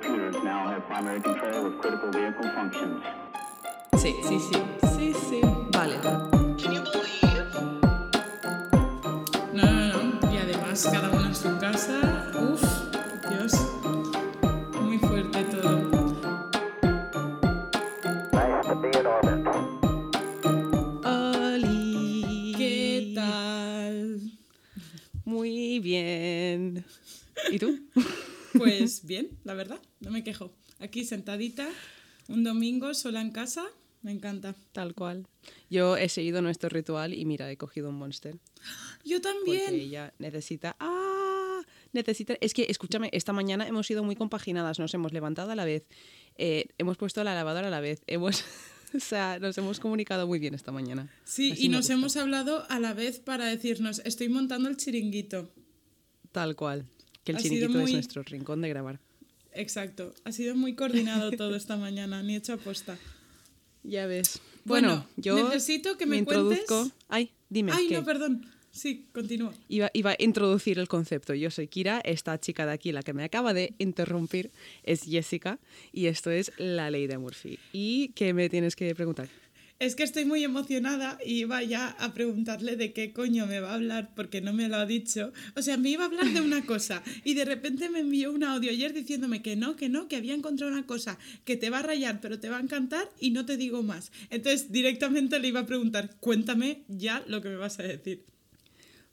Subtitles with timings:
[0.00, 3.02] computers now have primary control of critical vehicle functions.
[3.96, 4.62] Sí, sí, sí.
[4.96, 5.40] Sí, sí.
[5.70, 6.33] Vale.
[29.68, 30.52] Verdad, no me quejo.
[30.78, 31.68] Aquí sentadita,
[32.28, 33.64] un domingo sola en casa,
[34.02, 34.54] me encanta.
[34.72, 35.26] Tal cual.
[35.70, 38.36] Yo he seguido nuestro ritual y mira, he cogido un monster.
[39.04, 39.74] Yo Porque también.
[39.74, 40.76] ella necesita.
[40.78, 41.62] ¡Ah!
[41.92, 42.34] Necesita.
[42.40, 44.78] Es que, escúchame, esta mañana hemos sido muy compaginadas.
[44.78, 45.84] Nos hemos levantado a la vez.
[46.36, 48.02] eh, hemos puesto la lavadora a la vez.
[48.06, 48.44] Hemos.
[48.94, 51.10] O sea, nos hemos comunicado muy bien esta mañana.
[51.24, 51.94] Sí, Así y nos gusta.
[51.94, 55.50] hemos hablado a la vez para decirnos, estoy montando el chiringuito.
[56.30, 56.86] Tal cual.
[57.24, 59.00] Que el Ha chiringuito es nuestro rincón de grabar.
[59.54, 62.98] Exacto, ha sido muy coordinado todo esta mañana, ni hecho aposta.
[63.82, 64.40] Ya ves.
[64.64, 66.74] Bueno, Bueno, yo necesito que me introduzco.
[66.74, 67.72] cuentes- Ay, dime.
[67.72, 67.94] Ay, ¿qué?
[67.94, 68.46] no, perdón.
[68.72, 69.54] Sí, continúa.
[69.68, 71.32] Iba, iba a introducir el concepto.
[71.34, 74.50] Yo soy Kira, esta chica de aquí, la que me acaba de interrumpir,
[74.82, 75.60] es Jessica,
[75.92, 77.58] y esto es la ley de Murphy.
[77.72, 79.28] ¿Y qué me tienes que preguntar?
[79.80, 83.72] Es que estoy muy emocionada y iba ya a preguntarle de qué coño me va
[83.72, 85.32] a hablar porque no me lo ha dicho.
[85.56, 88.44] O sea, me iba a hablar de una cosa y de repente me envió un
[88.44, 91.80] audio ayer diciéndome que no, que no, que había encontrado una cosa que te va
[91.80, 94.12] a rayar pero te va a encantar y no te digo más.
[94.30, 98.24] Entonces directamente le iba a preguntar, cuéntame ya lo que me vas a decir.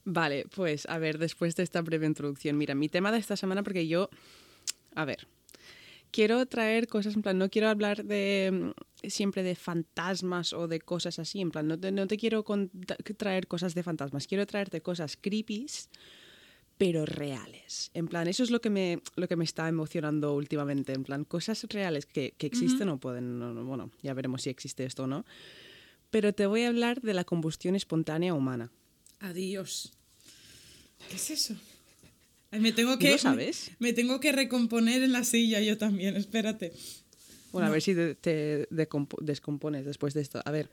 [0.03, 3.63] Vale, pues a ver, después de esta breve introducción, mira, mi tema de esta semana,
[3.63, 4.09] porque yo,
[4.95, 5.27] a ver,
[6.11, 10.79] quiero traer cosas, en plan, no quiero hablar de mm, siempre de fantasmas o de
[10.79, 12.43] cosas así, en plan, no te, no te quiero
[13.17, 15.89] traer cosas de fantasmas, quiero traerte cosas creepies,
[16.77, 17.91] pero reales.
[17.93, 21.23] En plan, eso es lo que me, lo que me está emocionando últimamente, en plan,
[21.23, 25.03] cosas reales que, que existen o pueden, no, no, bueno, ya veremos si existe esto
[25.03, 25.25] o no,
[26.09, 28.71] pero te voy a hablar de la combustión espontánea humana.
[29.19, 29.93] Adiós.
[31.09, 31.55] ¿Qué es eso?
[32.51, 33.71] Me tengo ¿No que lo sabes?
[33.79, 36.73] Me, me tengo que recomponer en la silla yo también, espérate.
[37.51, 40.41] Bueno, a ver si te, descompones después de esto.
[40.43, 40.69] A ver,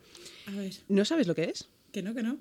[0.47, 1.69] A ver, ¿no sabes lo que es?
[1.93, 2.39] que no, que no.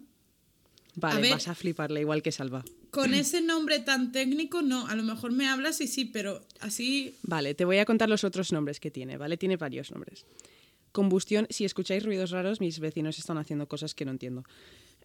[0.96, 1.32] Vale, ver.
[1.32, 2.66] vas a fliparle igual que Salva.
[2.90, 4.88] Con ese nombre tan técnico, no.
[4.88, 7.16] A lo mejor me hablas y sí, pero así.
[7.22, 9.38] Vale, te voy a contar los otros nombres que tiene, ¿vale?
[9.38, 10.26] Tiene varios nombres.
[10.92, 14.44] Combustión, si escucháis ruidos raros, mis vecinos están haciendo cosas que no entiendo.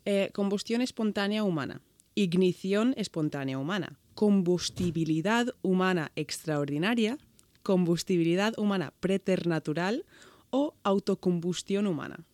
[0.06, 1.82] Eh, combustión espontánea humana.
[2.14, 3.98] Ignición espontánea humana.
[4.14, 7.18] Combustibilidad humana extraordinaria.
[7.62, 10.04] Combustibilidad humana preternatural
[10.50, 12.24] o autocombustión humana.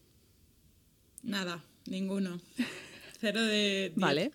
[1.23, 2.41] Nada, ninguno.
[3.21, 3.91] Cero de.
[3.91, 3.97] diez.
[3.97, 4.33] Vale.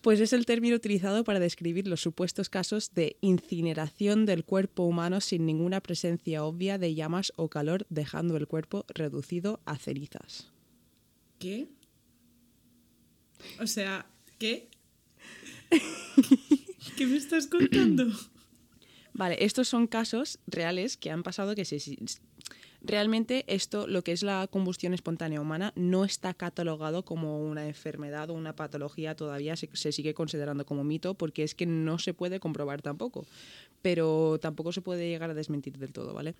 [0.00, 5.20] Pues es el término utilizado para describir los supuestos casos de incineración del cuerpo humano
[5.20, 10.50] sin ninguna presencia obvia de llamas o calor, dejando el cuerpo reducido a cenizas.
[11.38, 11.68] ¿Qué?
[13.60, 14.06] O sea,
[14.38, 14.69] ¿qué?
[16.96, 18.06] ¿Qué me estás contando?
[19.12, 21.78] Vale, estos son casos reales que han pasado que se,
[22.82, 28.30] realmente esto, lo que es la combustión espontánea humana, no está catalogado como una enfermedad
[28.30, 32.40] o una patología, todavía se, sigue considerando como mito porque es que no se puede
[32.40, 33.26] comprobar tampoco,
[33.82, 36.34] pero tampoco se puede llegar a desmentir del todo, ¿vale?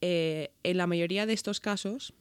[0.00, 2.14] Eh, en la mayoría de estos casos,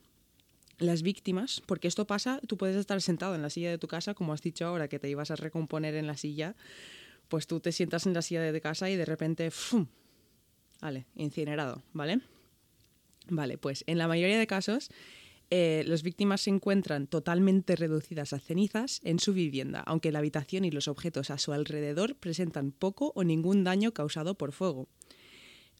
[0.77, 4.13] las víctimas, porque esto pasa, tú puedes estar sentado en la silla de tu casa,
[4.13, 6.55] como has dicho ahora, que te ibas a recomponer en la silla,
[7.27, 9.87] pues tú te sientas en la silla de casa y de repente, ¡fum!
[10.79, 12.21] Vale, incinerado, ¿vale?
[13.29, 14.89] Vale, pues en la mayoría de casos,
[15.49, 20.65] eh, las víctimas se encuentran totalmente reducidas a cenizas en su vivienda, aunque la habitación
[20.65, 24.87] y los objetos a su alrededor presentan poco o ningún daño causado por fuego.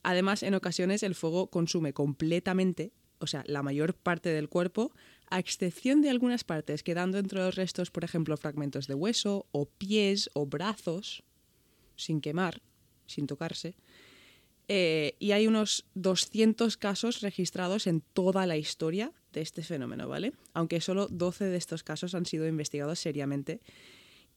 [0.04, 4.92] Además, en ocasiones el fuego consume completamente, o sea, la mayor parte del cuerpo,
[5.30, 9.66] a excepción de algunas partes, quedando entre los restos, por ejemplo, fragmentos de hueso o
[9.66, 11.24] pies o brazos,
[11.96, 12.62] sin quemar,
[13.06, 13.76] sin tocarse.
[14.70, 20.34] Eh, y hay unos 200 casos registrados en toda la historia de este fenómeno, ¿vale?
[20.54, 23.62] Aunque solo 12 de estos casos han sido investigados seriamente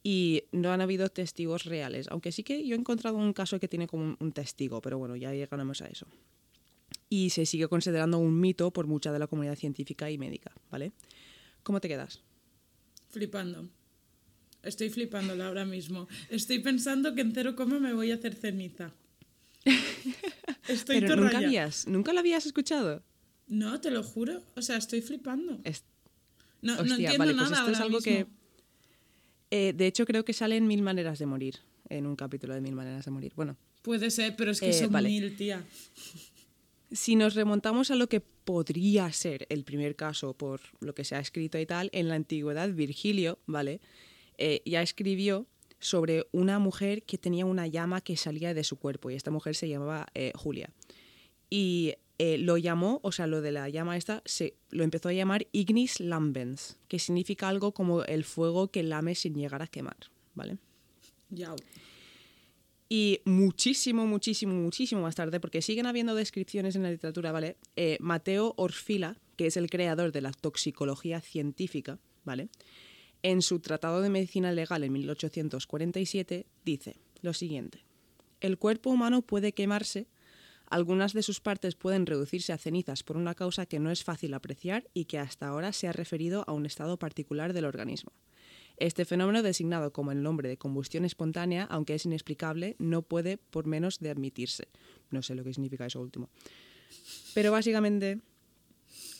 [0.03, 2.07] y no han habido testigos reales.
[2.11, 5.17] Aunque sí que yo he encontrado un caso que tiene como un, testigo, pero bueno,
[5.17, 6.07] ya llegaremos a eso.
[7.11, 10.93] Y se sigue considerando un mito por mucha de la comunidad científica y médica, ¿vale?
[11.65, 12.23] ¿Cómo te quedas?
[13.09, 13.69] Flipando.
[14.63, 16.07] Estoy flipándola ahora mismo.
[16.31, 18.93] Estoy pensando que en cero coma me voy a hacer ceniza.
[20.69, 23.03] Estoy Pero nunca, habías, nunca lo habías escuchado.
[23.49, 24.43] No, te lo juro.
[24.55, 25.61] O sea, estoy flipando.
[25.65, 25.83] Es-
[26.63, 28.27] No, entiendo vale, pues nada esto es algo que...
[29.51, 31.57] eh, de hecho, creo que sale en Mil Maneras de Morir,
[31.89, 33.33] en un capítulo de Mil Maneras de Morir.
[33.35, 35.09] Bueno, Puede ser, pero es que Eh, son vale.
[35.09, 35.65] mil, tía.
[36.93, 41.15] Si nos remontamos a lo que podría ser el primer caso por lo que se
[41.15, 43.81] ha escrito y tal, en la antigüedad Virgilio, ¿vale?
[44.39, 45.47] Eh, ya escribió
[45.79, 49.55] sobre una mujer que tenía una llama que salía de su cuerpo y esta mujer
[49.55, 50.71] se llamaba eh, Julia.
[51.49, 55.13] Y eh, lo llamó, o sea, lo de la llama esta, se, lo empezó a
[55.13, 59.97] llamar Ignis Lambens, que significa algo como el fuego que lame sin llegar a quemar,
[60.35, 60.59] ¿vale?
[61.31, 61.57] Yau.
[62.93, 67.57] Y muchísimo, muchísimo, muchísimo más tarde, porque siguen habiendo descripciones en la literatura, ¿vale?
[67.77, 72.49] Eh, Mateo Orfila, que es el creador de la toxicología científica, ¿vale?
[73.23, 77.85] En su Tratado de Medicina Legal en 1847 dice lo siguiente.
[78.41, 80.09] El cuerpo humano puede quemarse,
[80.67, 84.35] algunas de sus partes pueden reducirse a cenizas por una causa que no es fácil
[84.35, 88.11] apreciar y que hasta ahora se ha referido a un estado particular del organismo.
[88.81, 93.67] Este fenómeno, designado como el nombre de combustión espontánea, aunque es inexplicable, no puede por
[93.67, 94.69] menos de admitirse.
[95.11, 96.31] No sé lo que significa eso último.
[97.35, 98.21] Pero básicamente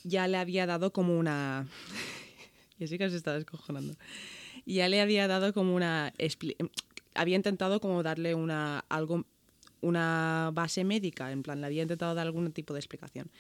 [0.03, 1.69] ya le había dado como una...
[2.79, 3.97] Jessica se está descojonando.
[4.65, 6.15] Ya le había dado como una...
[7.15, 9.27] Había intentado como darle una algo
[9.83, 13.31] una base médica, en plan, le había intentado dar algún tipo de explicación.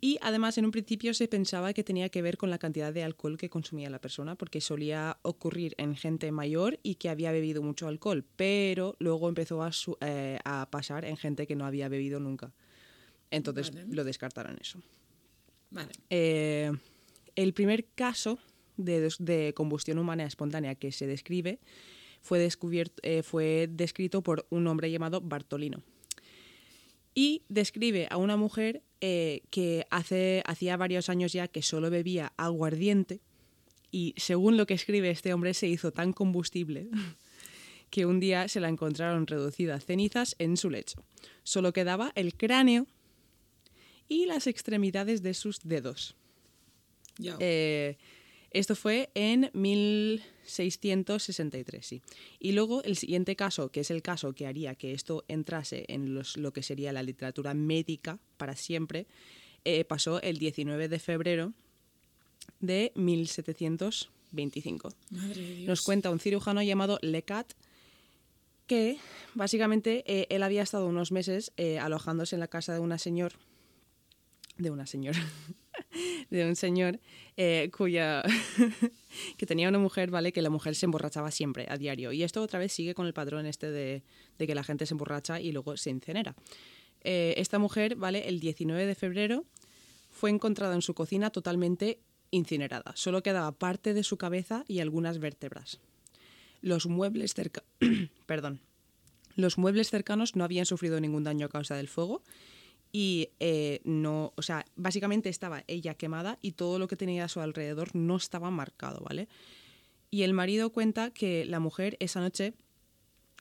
[0.00, 3.02] Y además en un principio se pensaba que tenía que ver con la cantidad de
[3.02, 7.62] alcohol que consumía la persona, porque solía ocurrir en gente mayor y que había bebido
[7.62, 11.88] mucho alcohol, pero luego empezó a, su- eh, a pasar en gente que no había
[11.88, 12.52] bebido nunca.
[13.30, 13.86] Entonces Vale.
[13.94, 14.80] lo descartaron eso.
[15.70, 15.92] Vale.
[16.10, 16.72] Eh,
[17.36, 18.38] el primer caso
[18.76, 21.58] de, de combustión humana espontánea que se describe
[22.20, 25.82] fue, descubierto, eh, fue descrito por un hombre llamado Bartolino.
[27.14, 32.32] Y describe a una mujer eh, que hace, hacía varios años ya que solo bebía
[32.36, 33.20] aguardiente
[33.90, 36.88] y según lo que escribe este hombre se hizo tan combustible
[37.90, 41.02] que un día se la encontraron reducida a cenizas en su lecho.
[41.42, 42.86] Solo quedaba el cráneo
[44.08, 46.16] y las extremidades de sus dedos.
[47.38, 47.98] Eh,
[48.50, 52.02] esto fue en 1663, sí.
[52.38, 56.14] Y luego el siguiente caso, que es el caso que haría que esto entrase en
[56.14, 59.06] los- lo que sería la literatura médica para siempre,
[59.64, 61.52] eh, pasó el 19 de febrero
[62.60, 64.90] de 1725.
[65.10, 65.68] Madre de Dios.
[65.68, 67.52] Nos cuenta un cirujano llamado Lecat
[68.66, 68.98] que
[69.34, 73.32] básicamente eh, él había estado unos meses eh, alojándose en la casa de una señor,
[74.58, 75.18] de una señora,
[76.30, 77.00] de un señor
[77.36, 78.22] eh, cuya
[79.36, 80.32] que tenía una mujer, ¿vale?
[80.32, 82.12] Que la mujer se emborrachaba siempre, a diario.
[82.12, 84.02] Y esto otra vez sigue con el patrón este de,
[84.38, 86.34] de que la gente se emborracha y luego se incinera.
[87.02, 88.28] Eh, esta mujer, ¿vale?
[88.28, 89.44] El 19 de febrero
[90.10, 92.00] fue encontrada en su cocina totalmente
[92.30, 92.92] incinerada.
[92.94, 95.80] Solo quedaba parte de su cabeza y algunas vértebras.
[96.60, 97.62] Los muebles cerca...
[98.26, 98.60] Perdón.
[99.36, 102.22] Los muebles cercanos no habían sufrido ningún daño a causa del fuego
[102.92, 107.28] y eh, no, o sea, básicamente estaba ella quemada y todo lo que tenía a
[107.28, 109.28] su alrededor no estaba marcado, ¿vale?
[110.10, 112.54] Y el marido cuenta que la mujer esa noche,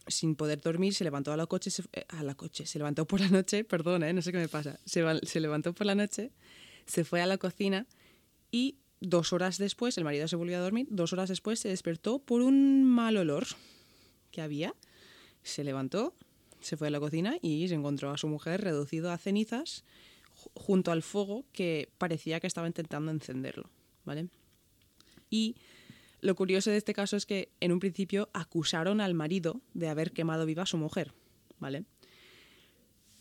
[0.08, 3.06] sin poder dormir, se levantó a la coche, se, eh, a la coche, se levantó
[3.08, 4.14] por la noche, perdón, ¿eh?
[4.14, 6.32] no sé qué me pasa, se, va- se levantó por la noche,
[6.86, 7.88] se fue a la cocina
[8.52, 12.20] y dos horas después, el marido se volvió a dormir, dos horas después se despertó
[12.20, 13.48] por un mal olor
[14.32, 14.76] que había,
[15.42, 16.14] se levantó,
[16.62, 19.84] se fue a la cocina y se encontró a su mujer reducido a cenizas
[20.36, 23.70] ju- junto al fuego que parecía que estaba intentando encenderlo,
[24.06, 24.28] ¿vale?
[25.30, 25.56] Y
[26.22, 30.12] lo curioso de este caso es que en un principio acusaron al marido de haber
[30.12, 31.14] quemado viva a su mujer,
[31.60, 31.86] ¿vale?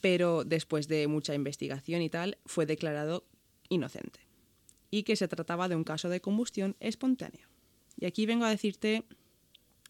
[0.00, 3.24] Pero después de mucha investigación y tal, fue declarado
[3.68, 4.20] inocente
[4.90, 7.48] y que se trataba de un caso de combustión espontánea.
[8.00, 9.04] Y aquí vengo a decirte,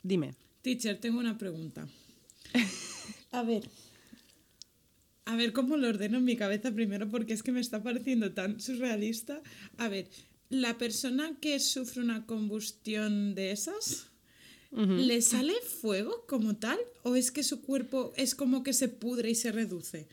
[0.02, 1.86] dime, Teacher, tengo una pregunta.
[3.30, 3.68] A ver.
[5.24, 8.32] A ver cómo lo ordeno en mi cabeza primero, porque es que me está pareciendo
[8.32, 9.42] tan surrealista.
[9.76, 10.08] A ver,
[10.48, 14.06] la persona que sufre una combustión de esas,
[14.70, 16.78] ¿le sale fuego como tal?
[17.02, 20.08] ¿O es que su cuerpo es como que se pudre y se reduce?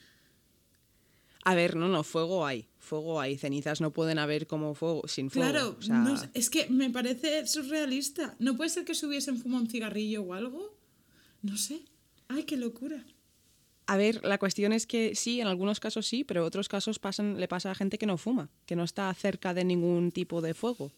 [1.45, 2.67] A ver, no, no, fuego hay.
[2.79, 3.37] Fuego hay.
[3.37, 5.51] Cenizas no pueden haber como fuego sin fuego.
[5.51, 8.35] Claro, o sea, no sé, es que me parece surrealista.
[8.39, 10.75] ¿No puede ser que se hubiesen fumado un cigarrillo o algo?
[11.41, 11.85] No sé.
[12.27, 13.05] Ay, qué locura.
[13.87, 16.97] A ver, la cuestión es que sí, en algunos casos sí, pero en otros casos
[16.97, 20.41] pasan, le pasa a gente que no fuma, que no está cerca de ningún tipo
[20.41, 20.91] de fuego.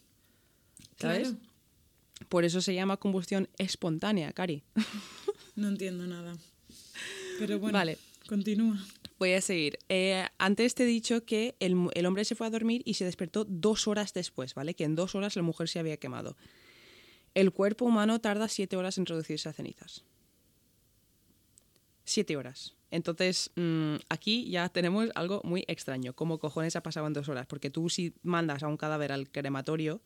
[0.98, 1.30] ¿Sabes?
[1.30, 1.44] Claro.
[2.30, 4.64] Por eso se llama combustión espontánea, Cari.
[5.56, 6.38] No entiendo nada.
[7.40, 7.98] Pero bueno, Vale.
[8.28, 8.78] continúa.
[9.20, 9.80] Voy a seguir.
[9.90, 13.44] Eh, antes te he dicho que el hombre se fue a dormir y se despertó
[13.46, 14.76] dos horas después, ¿vale?
[14.76, 16.38] Que en dos horas la mujer se había quemado.
[17.34, 20.04] El cuerpo humano tarda siete horas en reducirse a cenizas.
[22.10, 22.74] Siete horas.
[22.90, 26.14] Entonces, mm, aquí ya tenemos algo muy extraño.
[26.14, 27.46] ¿Cómo cojones ha pasado en dos horas?
[27.48, 30.00] Porque tú si mandas a un cadáver al crematorio,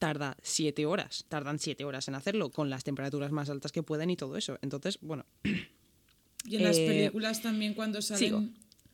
[0.00, 1.24] tarda siete horas.
[1.28, 4.58] Tardan siete horas en hacerlo, con las temperaturas más altas que pueden y todo eso.
[4.62, 5.24] Entonces, bueno,
[6.44, 8.18] Y en las Eh, películas también cuando salen...
[8.18, 8.42] sigo.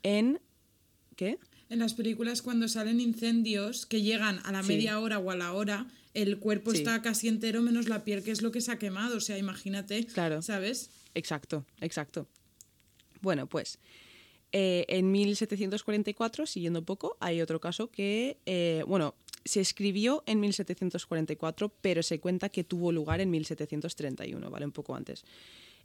[0.03, 0.39] En...
[1.17, 1.39] ¿Qué?
[1.71, 4.69] En las películas cuando salen incendios que llegan a la Sí.
[4.69, 6.79] media hora o a la hora, el cuerpo Sí.
[6.79, 9.17] está casi entero menos la piel, que es lo que se ha quemado.
[9.17, 10.43] O sea, imagínate, Claro.
[10.43, 10.91] ¿sabes?
[11.15, 12.27] Exacto, exacto.
[13.21, 13.79] Bueno, pues
[14.53, 20.41] eh, en 1744, siguiendo un poco, hay otro caso que, eh, bueno, se escribió en
[20.41, 24.65] 1744, pero se cuenta que tuvo lugar en 1731, ¿vale?
[24.67, 25.25] Un poco antes.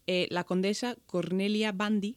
[0.08, 2.16] Eh, la condesa Cornelia Bandi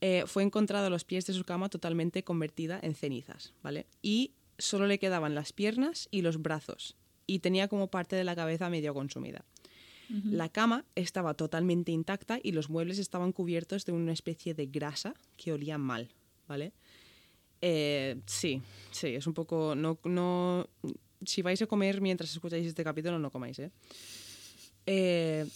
[0.00, 3.86] eh, fue encontrada a los pies de su cama totalmente convertida en cenizas, ¿vale?
[4.02, 8.36] Y solo le quedaban las piernas y los brazos, y tenía como parte de la
[8.36, 9.44] cabeza medio consumida.
[10.24, 15.14] La cama estaba totalmente intacta y los muebles estaban cubiertos de una especie de grasa
[15.36, 16.08] que olía mal,
[16.48, 16.72] ¿vale?
[17.62, 19.76] Eh, sí, sí, es un poco...
[19.76, 20.68] No, no,
[21.24, 23.70] si vais a comer mientras escucháis este capítulo, no comáis, ¿eh?
[24.86, 25.46] Eh,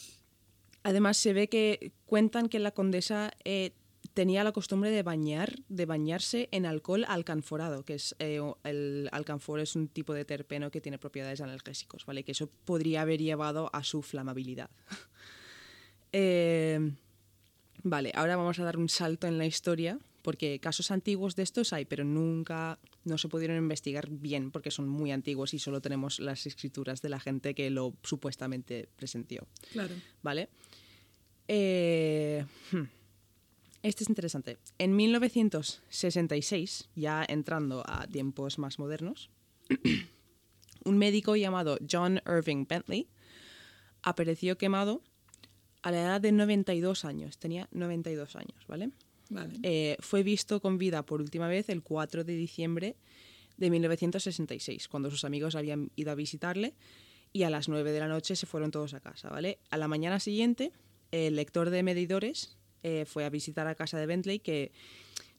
[0.84, 3.72] además, se ve que cuentan que la condesa eh,
[4.12, 9.60] tenía la costumbre de bañar, de bañarse en alcohol alcanforado, que es eh, el alcanfor
[9.60, 12.22] es un tipo de terpeno que tiene propiedades analgésicos, ¿vale?
[12.22, 14.70] Que eso podría haber llevado a su flamabilidad.
[16.16, 16.78] Eh,
[17.82, 21.72] vale, ahora vamos a dar un salto en la historia, porque casos antiguos de estos
[21.72, 26.20] hay, pero nunca no se pudieron investigar bien porque son muy antiguos y solo tenemos
[26.20, 29.48] las escrituras de la gente que lo supuestamente presenció.
[29.72, 29.96] Claro.
[30.22, 30.48] ¿Vale?
[31.48, 32.84] Eh, hmm.
[33.84, 34.56] Este es interesante.
[34.78, 39.28] En 1966, ya entrando a tiempos más modernos,
[40.86, 43.08] un médico llamado John Irving Bentley
[44.02, 45.02] apareció quemado
[45.82, 47.36] a la edad de 92 años.
[47.36, 48.88] Tenía 92 años, ¿vale?
[49.28, 49.58] Vale.
[49.62, 52.96] Eh, fue visto con vida por última vez el 4 de diciembre
[53.58, 56.72] de 1966, cuando sus amigos habían ido a visitarle
[57.34, 59.58] y a las 9 de la noche se fueron todos a casa, ¿vale?
[59.68, 60.72] A la mañana siguiente,
[61.10, 64.70] el lector de medidores eh, fue a visitar a casa de Bentley que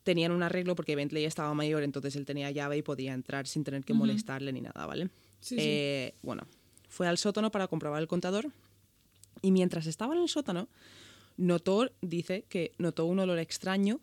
[0.04, 3.64] tenían un arreglo porque Bentley estaba mayor, entonces él tenía llave y podía entrar sin
[3.64, 5.10] tener que molestarle ni nada, ¿vale?
[5.40, 5.58] Sí, sí.
[5.60, 6.44] Eh, Bueno,
[6.90, 8.52] fue al sótano para comprobar el contador
[9.42, 10.68] y mientras estaba en el sótano,
[11.38, 14.02] notó, dice que notó un olor extraño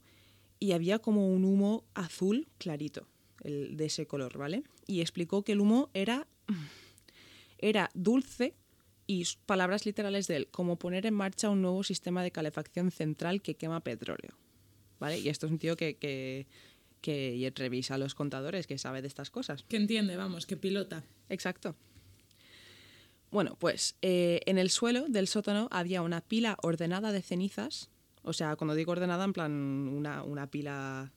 [0.61, 3.09] y había como un humo azul clarito,
[3.43, 4.63] el, de ese color, ¿vale?
[4.87, 6.29] Y explicó que el humo era,
[7.59, 8.55] era dulce
[9.13, 13.43] y palabras literales de él, como poner en marcha un nuevo sistema de calefacción central
[13.43, 14.39] que quema petróleo,
[14.99, 15.19] ¿vale?
[15.19, 16.47] Y esto es un tío que, que,
[17.03, 19.65] que revisa los contadores, que sabe de estas cosas.
[19.69, 21.05] Que entiende, vamos, que pilota.
[21.29, 21.77] Exacto.
[23.31, 27.91] Bueno, pues eh, en el suelo del sótano había una pila ordenada de cenizas.
[28.23, 31.13] O sea, cuando digo ordenada, en plan una, una pila,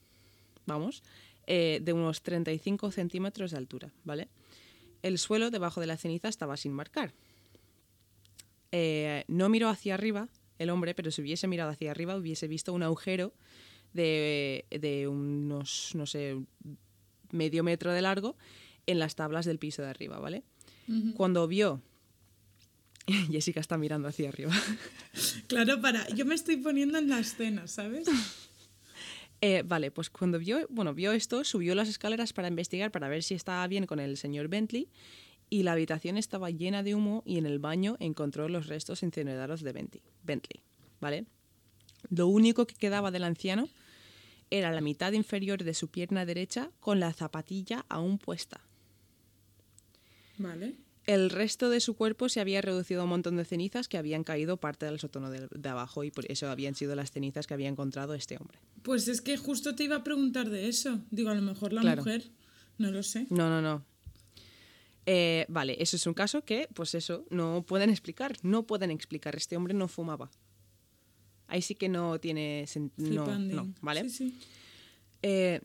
[0.66, 1.02] vamos,
[1.46, 4.28] eh, de unos 35 centímetros de altura, ¿vale?
[5.02, 7.14] El suelo debajo de la ceniza estaba sin marcar.
[8.78, 10.28] Eh, no miró hacia arriba
[10.58, 13.32] el hombre, pero si hubiese mirado hacia arriba hubiese visto un agujero
[13.94, 16.36] de, de unos, no sé,
[17.32, 18.36] medio metro de largo
[18.84, 20.42] en las tablas del piso de arriba, ¿vale?
[21.16, 21.80] Cuando vio...
[23.30, 24.52] Jessica está mirando hacia arriba.
[25.46, 26.06] Claro, para.
[26.10, 28.06] Yo me estoy poniendo en la escena, ¿sabes?
[29.42, 33.22] Eh, vale, pues cuando vio, bueno, vio esto, subió las escaleras para investigar, para ver
[33.22, 34.88] si estaba bien con el señor Bentley,
[35.50, 39.62] y la habitación estaba llena de humo y en el baño encontró los restos incinerados
[39.62, 39.72] de
[40.24, 40.60] Bentley,
[41.00, 41.26] ¿vale?
[42.10, 43.68] Lo único que quedaba del anciano
[44.50, 48.60] era la mitad inferior de su pierna derecha con la zapatilla aún puesta.
[50.38, 50.74] Vale.
[51.06, 54.24] El resto de su cuerpo se había reducido a un montón de cenizas que habían
[54.24, 57.54] caído parte del sótano de, de abajo y por eso habían sido las cenizas que
[57.54, 58.58] había encontrado este hombre.
[58.82, 61.00] Pues es que justo te iba a preguntar de eso.
[61.12, 62.02] Digo, a lo mejor la Claro.
[62.02, 62.24] mujer.
[62.78, 63.26] No lo sé.
[63.30, 63.84] No, no, no.
[65.06, 68.36] Eh, vale, eso es un caso que, pues eso, no pueden explicar.
[68.42, 69.36] No pueden explicar.
[69.36, 70.30] Este hombre no fumaba.
[71.46, 73.24] Ahí sí que no tiene sentido.
[73.38, 74.08] No, ¿vale?
[74.08, 74.38] Sí, sí.
[75.22, 75.60] Eh,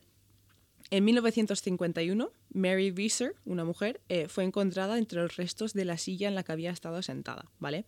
[0.90, 6.28] en 1951, Mary Visser, una mujer, eh, fue encontrada entre los restos de la silla
[6.28, 7.84] en la que había estado sentada, ¿vale?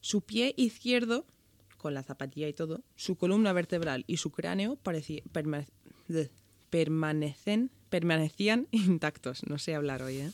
[0.00, 1.24] Su pie izquierdo,
[1.78, 5.22] con la zapatilla y todo, su columna vertebral y su cráneo parecía-
[6.70, 9.46] permanecen, permanecían intactos.
[9.48, 10.30] No sé hablar hoy, ¿eh?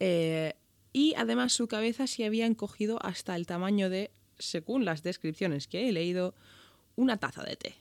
[0.00, 0.54] Eh,
[0.92, 5.88] y además su cabeza se había encogido hasta el tamaño de, según las descripciones que
[5.88, 6.34] he leído,
[6.96, 7.74] una taza de té.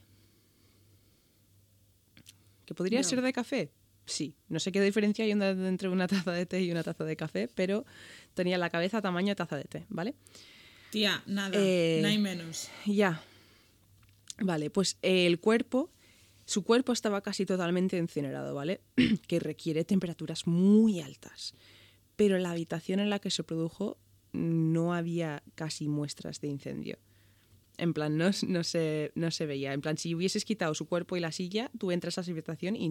[2.65, 3.71] ¿Que podría ser de café?
[4.05, 4.35] Sí.
[4.49, 7.47] No sé qué diferencia hay entre una taza de té y una taza de café,
[7.53, 7.85] pero
[8.33, 10.15] tenía la cabeza tamaño taza de té, ¿vale?
[10.91, 11.51] Tía, nada.
[11.53, 12.69] Eh, No hay menos.
[12.85, 13.21] Ya,
[14.39, 15.89] Vale, pues el cuerpo,
[16.45, 18.81] su cuerpo estaba casi totalmente incinerado, ¿vale?
[19.27, 21.53] que requiere temperaturas muy altas.
[22.15, 23.97] Pero en la habitación en la que se produjo
[24.33, 26.97] no había casi muestras de incendio.
[27.77, 29.73] En plan, no, no, se, no se veía.
[29.73, 32.77] En plan, si hubieses quitado su cuerpo y la silla, tú entras a esa habitación
[32.77, 32.89] y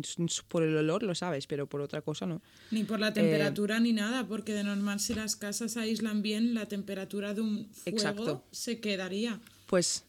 [0.49, 2.43] por el olor lo sabes, pero por otra cosa no.
[2.71, 6.69] Ni por la temperatura ni nada, porque de normal si las casas aíslan bien, la
[6.69, 8.45] temperatura de un fuego Exacto.
[8.51, 9.41] se quedaría.
[9.67, 10.05] Pues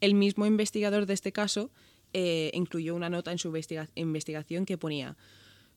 [0.00, 1.70] el mismo investigador de este caso
[2.12, 5.16] eh, incluyó una nota en su investiga- investigación que ponía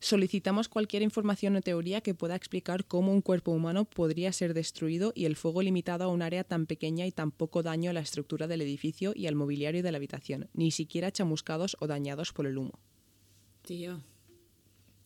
[0.01, 5.12] Solicitamos cualquier información o teoría que pueda explicar cómo un cuerpo humano podría ser destruido
[5.13, 8.00] y el fuego limitado a un área tan pequeña y tan poco daño a la
[8.00, 12.48] estructura del edificio y al mobiliario de la habitación, ni siquiera chamuscados o dañados por
[12.48, 12.79] el humo.
[13.62, 14.00] Tío,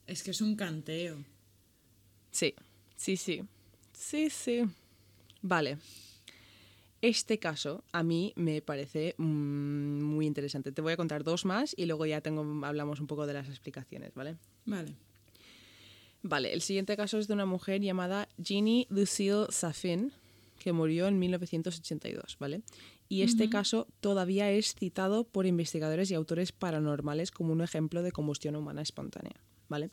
[0.06, 1.26] es que es un canteo.
[2.30, 2.54] Sí,
[2.96, 3.42] sí, sí.
[3.94, 4.62] Sí, sí.
[5.42, 5.80] Vale.
[7.02, 10.72] Este caso a mí me parece mm, muy interesante.
[10.72, 13.50] Te voy a contar dos más y luego ya tengo, hablamos un poco de las
[13.50, 14.38] explicaciones, ¿vale?
[14.66, 14.96] Vale.
[16.22, 20.14] Vale, el siguiente caso es de una mujer llamada Jeannie Lucille Safin,
[20.58, 22.62] que murió en 1982, ¿vale?
[23.10, 28.14] Y este caso todavía es citado por investigadores y autores paranormales como un ejemplo de
[28.14, 29.36] combustión humana espontánea,
[29.68, 29.92] ¿vale?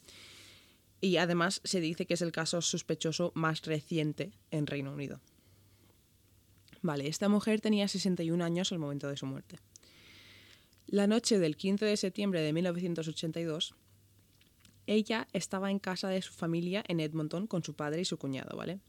[1.01, 5.21] Y además se dice que es el caso sospechoso más reciente en Reino Unido.
[6.83, 9.59] Vale, esta mujer tenía 61 años al momento de su muerte.
[10.87, 13.75] La noche del 15 de septiembre de 1982,
[14.91, 18.57] ella estaba en casa de su familia en Edmonton con su padre y su cuñado,
[18.57, 18.81] ¿vale?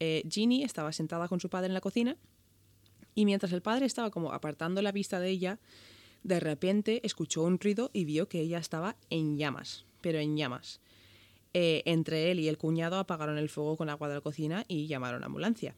[0.00, 2.16] Eh, Jeannie estaba sentada con su padre en la cocina
[3.14, 5.58] y mientras el padre estaba como apartando la vista de ella,
[6.22, 10.80] de repente escuchó un ruido y vio que ella estaba en llamas, pero en llamas.
[11.52, 14.86] Eh, entre él y el cuñado apagaron el fuego con agua de la cocina y
[14.86, 15.74] llamaron a ambulancia.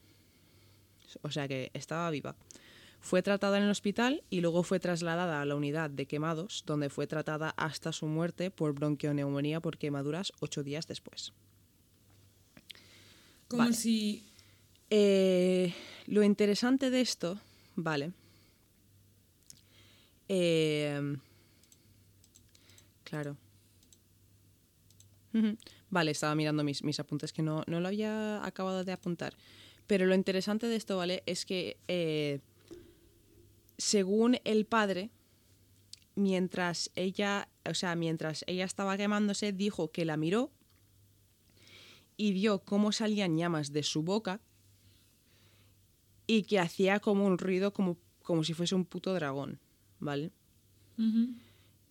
[1.22, 2.36] O sea que estaba viva.
[3.00, 6.90] Fue tratada en el hospital y luego fue trasladada a la unidad de quemados, donde
[6.90, 11.32] fue tratada hasta su muerte por bronquioneumonía por quemaduras ocho días después.
[13.46, 13.74] Como Vale.
[13.74, 14.24] si.
[14.90, 15.74] Eh,
[16.06, 17.38] lo interesante de esto,
[17.76, 18.12] vale.
[20.28, 21.16] Eh,
[23.04, 23.36] claro.
[25.90, 29.34] Vale, estaba mirando mis, mis apuntes que no, no lo había acabado de apuntar.
[29.86, 31.22] Pero lo interesante de esto, ¿vale?
[31.26, 32.40] Es que eh,
[33.78, 35.10] según el padre,
[36.16, 40.50] mientras ella, o sea, mientras ella estaba quemándose, dijo que la miró
[42.16, 44.40] y vio cómo salían llamas de su boca
[46.26, 49.60] y que hacía como un ruido como, como si fuese un puto dragón,
[50.00, 50.32] ¿vale?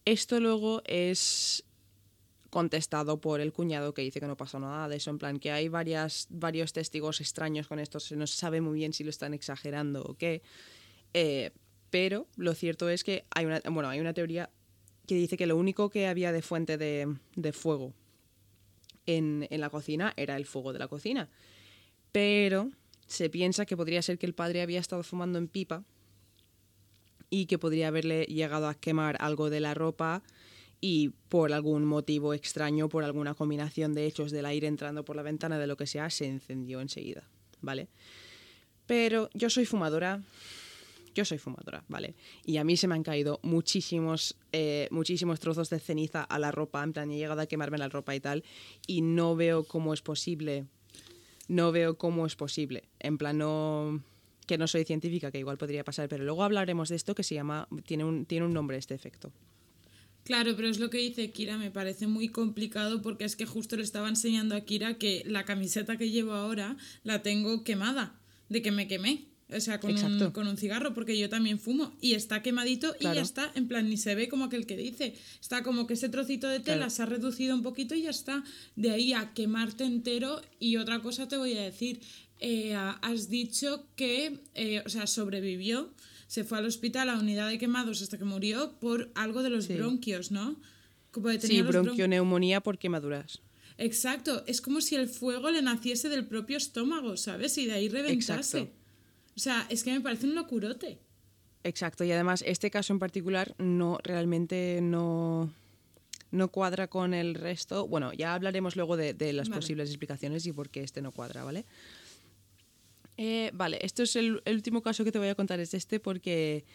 [0.04, 1.64] Esto luego es
[2.50, 5.52] contestado por el cuñado que dice que no pasó nada de eso, en plan que
[5.52, 9.10] hay varias, varios testigos extraños con esto, se no se sabe muy bien si lo
[9.10, 10.42] están exagerando o qué,
[11.14, 11.52] eh,
[11.90, 14.50] pero lo cierto es que hay una, bueno, hay una teoría
[15.08, 17.94] que dice que lo único que había de fuente de, de fuego
[19.06, 21.30] en, en la cocina era el fuego de la cocina,
[22.12, 22.72] pero
[23.08, 25.84] se piensa que podría ser que el padre había estado fumando en pipa
[27.30, 30.24] y que podría haberle llegado a quemar algo de la ropa
[30.80, 35.24] y por algún motivo extraño, por alguna combinación de hechos del aire entrando por la
[35.24, 37.24] ventana, de lo que sea, se encendió enseguida,
[37.62, 37.88] ¿vale?
[38.86, 40.22] Pero yo soy fumadora,
[41.18, 42.14] yo soy fumadora, ¿vale?
[42.46, 46.52] Y a mí se me han caído muchísimos, eh, muchísimos trozos de ceniza a la
[46.52, 48.44] ropa, en plan, he llegado a quemarme la ropa y tal,
[48.86, 50.68] y no veo cómo es posible,
[51.48, 54.04] no veo cómo es posible, en plan, no
[54.46, 57.36] que no soy científica, que igual podría pasar, pero luego hablaremos de esto que se
[57.36, 59.34] llama, tiene un, tiene un nombre este efecto.
[60.24, 63.76] Claro, pero es lo que dice Kira, me parece muy complicado porque es que justo
[63.76, 68.62] le estaba enseñando a Kira que la camiseta que llevo ahora la tengo quemada, de
[68.62, 69.26] que me quemé.
[69.50, 71.96] O sea, con un, con un cigarro, porque yo también fumo.
[72.02, 73.50] Y está quemadito y ya está.
[73.56, 75.16] En plan, ni se ve como aquel que dice.
[75.40, 76.90] Está como que ese trocito de tela Claro.
[76.92, 78.44] se ha reducido un poquito y ya está.
[78.76, 80.42] De ahí a quemarte entero.
[80.60, 82.02] Y otra cosa te voy a decir.
[82.40, 85.94] Eh, has dicho que, eh, o sea, sobrevivió.
[86.28, 89.66] Se fue al hospital a unidad de quemados hasta que murió por algo de los
[89.66, 89.76] Sí.
[89.76, 90.60] bronquios, ¿no?
[91.12, 93.40] Como de Sí, bron- bronquioneumonía por quemaduras.
[93.78, 97.58] Exacto, es como si el fuego le naciese del propio estómago, ¿sabes?
[97.58, 98.58] Y de ahí reventase.
[98.60, 98.78] Exacto.
[99.38, 100.98] O sea, es que me parece un locurote.
[101.64, 105.54] Exacto, y además este caso en particular no realmente no,
[106.32, 107.88] no cuadra con el resto.
[107.88, 109.62] Bueno, ya hablaremos luego de, de las Vale.
[109.62, 111.66] posibles explicaciones y por qué este no cuadra, ¿vale?
[113.18, 116.00] Eh, vale, esto es el, el último caso que te voy a contar, es este
[116.00, 116.66] porque,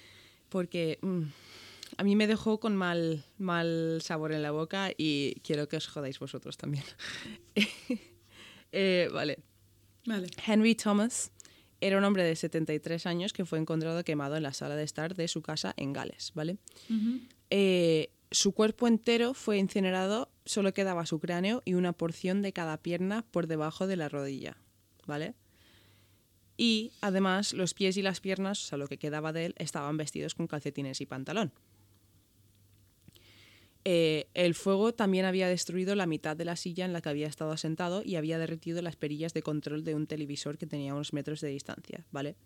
[0.49, 1.23] porque mm,
[1.97, 5.89] a mí me dejó con mal, mal sabor en la boca y quiero que os
[5.89, 6.85] jodáis vosotros también.
[8.75, 9.39] Eh, vale.
[10.07, 10.29] Vale.
[10.47, 11.31] Henry Thomas
[11.83, 15.17] era un hombre de 73 años que fue encontrado quemado en la sala de estar
[15.17, 16.57] de su casa en Gales, ¿vale?
[17.51, 22.77] Eh, su cuerpo entero fue incinerado, solo quedaba su cráneo y una porción de cada
[22.77, 24.57] pierna por debajo de la rodilla,
[25.07, 25.35] ¿vale?
[26.57, 29.97] Y además los pies y las piernas, o sea, lo que quedaba de él, estaban
[29.97, 31.53] vestidos con calcetines y pantalón.
[33.85, 37.27] Eh, el fuego también había destruido la mitad de la silla en la que había
[37.27, 41.13] estado asentado y había derretido las perillas de control de un televisor que tenía unos
[41.13, 42.37] metros de distancia, ¿vale?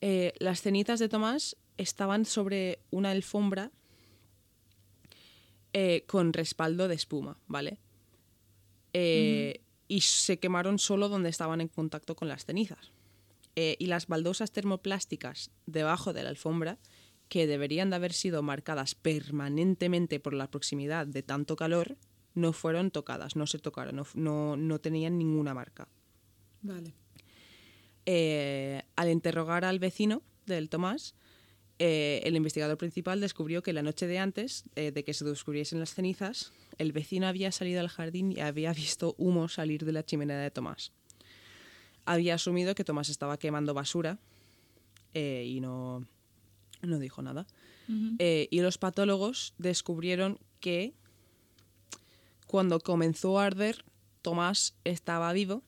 [0.00, 3.70] Eh, las cenizas de Tomás estaban sobre una alfombra
[5.72, 7.78] eh, con respaldo de espuma, ¿vale?
[8.92, 12.90] Eh, Y se quemaron solo donde estaban en contacto con las cenizas.
[13.54, 16.78] Y las baldosas termoplásticas debajo de la alfombra,
[17.32, 21.96] que deberían de haber sido marcadas permanentemente por la proximidad de tanto calor,
[22.34, 25.88] no fueron tocadas, no se tocaron, no, no- no tenían ninguna marca.
[26.60, 26.92] Vale.
[28.04, 31.14] Eh, al interrogar al vecino del Tomás,
[31.78, 35.80] eh, el investigador principal descubrió que la noche de antes eh, de que se descubriesen
[35.80, 40.04] las cenizas, el vecino había salido al jardín y había visto humo salir de la
[40.04, 40.92] chimenea de Tomás.
[42.04, 44.18] Había asumido que Tomás estaba quemando basura
[45.14, 46.06] y no,
[46.82, 47.46] no dijo nada.
[48.18, 50.94] Eh, y los patólogos descubrieron que
[52.46, 53.84] cuando comenzó a arder,
[54.22, 55.62] Tomás estaba vivo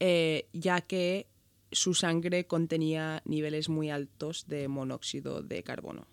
[0.00, 1.26] eh, ya que
[1.72, 6.06] su sangre contenía niveles muy altos de monóxido de carbono,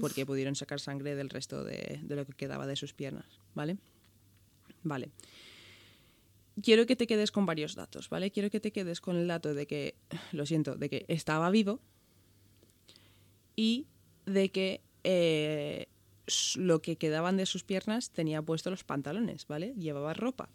[0.00, 3.78] porque pudieron sacar sangre del resto de, de lo que quedaba de sus piernas, ¿vale?
[4.82, 5.10] Vale.
[6.60, 8.30] Quiero que te quedes con varios datos, ¿vale?
[8.30, 9.94] Quiero que te quedes con el dato de que,
[10.32, 11.80] lo siento, de que estaba vivo
[13.56, 13.86] y
[14.26, 15.86] de que eh,
[16.56, 19.74] lo que quedaban de sus piernas tenía puesto los pantalones, ¿vale?
[19.76, 20.48] Llevaba ropa.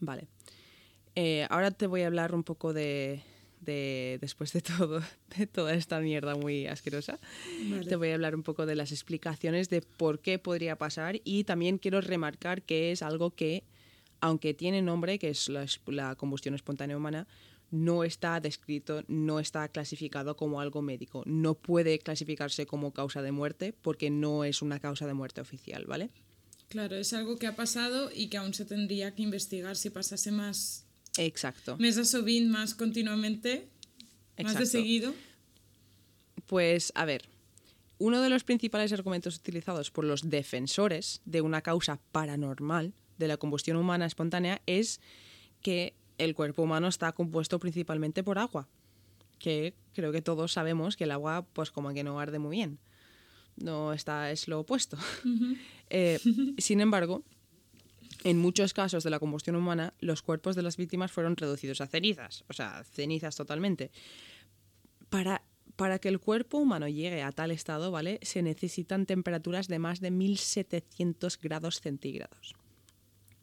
[0.00, 0.26] Vale.
[1.14, 3.22] Eh, ahora te voy a hablar un poco de,
[3.60, 5.00] de- después de todo,
[5.36, 7.18] de toda esta mierda muy asquerosa,
[7.68, 7.84] Vale.
[7.86, 11.44] te voy a hablar un poco de las explicaciones de por qué podría pasar y
[11.44, 13.64] también quiero remarcar que es algo que,
[14.20, 17.26] aunque tiene nombre, que es la, es- la combustión espontánea humana,
[17.70, 21.22] no está descrito, no está clasificado como algo médico.
[21.26, 25.84] No puede clasificarse como causa de muerte porque no es una causa de muerte oficial,
[25.86, 26.10] ¿vale?
[26.68, 30.30] Claro, es algo que ha pasado y que aún se tendría que investigar si pasase
[30.30, 31.76] más Exacto.
[31.78, 33.68] mes a sovint, más continuamente,
[34.42, 35.14] más de seguido.
[36.46, 37.22] Pues a ver,
[37.98, 43.36] uno de los principales argumentos utilizados por los defensores de una causa paranormal de la
[43.36, 45.00] combustión humana espontánea es
[45.62, 48.68] que el cuerpo humano está compuesto principalmente por agua,
[49.38, 52.78] que creo que todos sabemos que el agua pues como que no arde muy bien.
[53.56, 54.96] No está, es lo opuesto.
[55.92, 56.20] Eh,
[56.58, 57.24] sin embargo,
[58.22, 61.88] en muchos casos de la combustión humana, los cuerpos de las víctimas fueron reducidos a
[61.88, 63.90] cenizas, o sea, cenizas totalmente
[65.10, 65.42] para,
[65.76, 68.18] para que el cuerpo humano llegue a tal estado, ¿vale?
[68.22, 72.54] Se necesitan temperaturas de más de 1700 grados centígrados.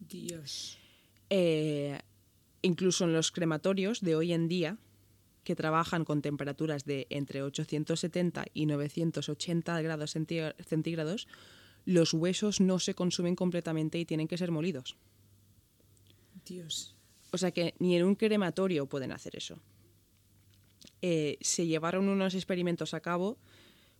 [0.00, 0.78] Dios.
[1.30, 2.00] Eh,
[2.62, 4.78] incluso en los crematorios de hoy en día,
[5.44, 11.26] que trabajan con temperaturas de entre 870 y 980 grados centí- centígrados,
[11.86, 14.96] los huesos no se consumen completamente y tienen que ser molidos.
[16.44, 16.94] Dios.
[17.30, 19.58] O sea que ni en un crematorio pueden hacer eso.
[21.00, 23.38] Eh, se llevaron unos experimentos a cabo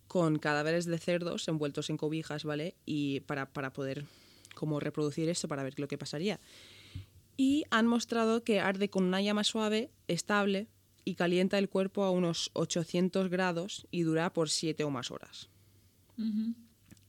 [0.07, 2.75] con cadáveres de cerdos envueltos en cobijas, ¿vale?
[2.85, 4.05] Y para, para poder
[4.55, 6.39] como reproducir esto para ver lo que pasaría.
[7.39, 10.67] Y han mostrado que arde con una llama suave, estable
[11.05, 15.47] y calienta el cuerpo a unos 800 grados y dura por 7 o más horas.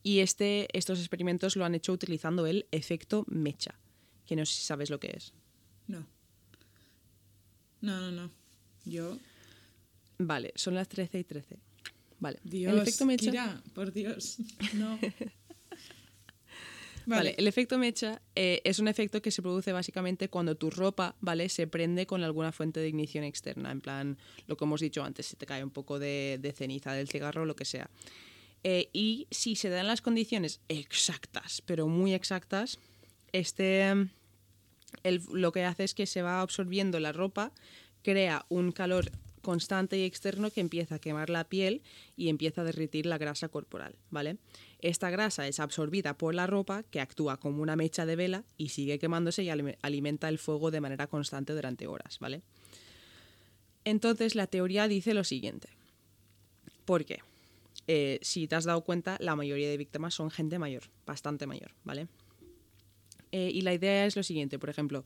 [0.05, 3.75] Y este, estos experimentos lo han hecho utilizando el efecto mecha,
[4.25, 5.33] que no sé si sabes lo que es.
[5.89, 6.07] No.
[7.81, 8.31] No, no, no.
[8.85, 9.19] Yo.
[10.19, 11.59] Vale, son las 13 y 13.
[12.21, 12.73] Vale, Dios.
[12.73, 13.33] el efecto mecha.
[13.33, 14.37] Kira, por Dios.
[14.75, 14.97] No.
[17.19, 21.49] El efecto mecha eh, es un efecto que se produce básicamente cuando tu ropa, ¿vale?
[21.49, 23.73] Se prende con alguna fuente de ignición externa.
[23.73, 27.09] En plan, lo que hemos dicho antes, se te cae un poco de, ceniza del
[27.09, 27.91] cigarro, lo que sea.
[28.63, 32.79] Eh, y si se dan las condiciones exactas, pero muy exactas,
[33.33, 34.09] este,
[35.33, 37.53] lo que hace es que se va absorbiendo la ropa,
[38.03, 41.83] crea un calor constante y externo que empieza a quemar la piel
[42.17, 44.37] y empieza a derretir la grasa corporal, ¿vale?
[44.83, 48.71] Esta grasa es absorbida por la ropa que actúa como una mecha de vela y
[48.71, 52.43] sigue quemándose y alime- alimenta el fuego de manera constante durante horas, ¿vale?
[53.85, 55.69] Entonces la teoría dice lo siguiente.
[56.85, 57.21] ¿Por qué?
[57.87, 61.73] Eh, si te has dado cuenta, la mayoría de víctimas son gente mayor, bastante mayor,
[61.85, 62.09] ¿vale?
[63.33, 65.05] Eh, y la idea es lo siguiente, por ejemplo,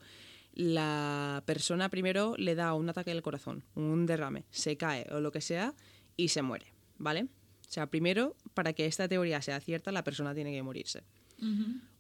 [0.55, 5.31] la persona primero le da un ataque del corazón, un derrame, se cae o lo
[5.33, 5.75] que sea
[6.17, 6.67] y se muere,
[6.99, 7.27] ¿vale?
[7.75, 11.03] O sea, primero, para que esta teoría sea cierta, la persona tiene que morirse.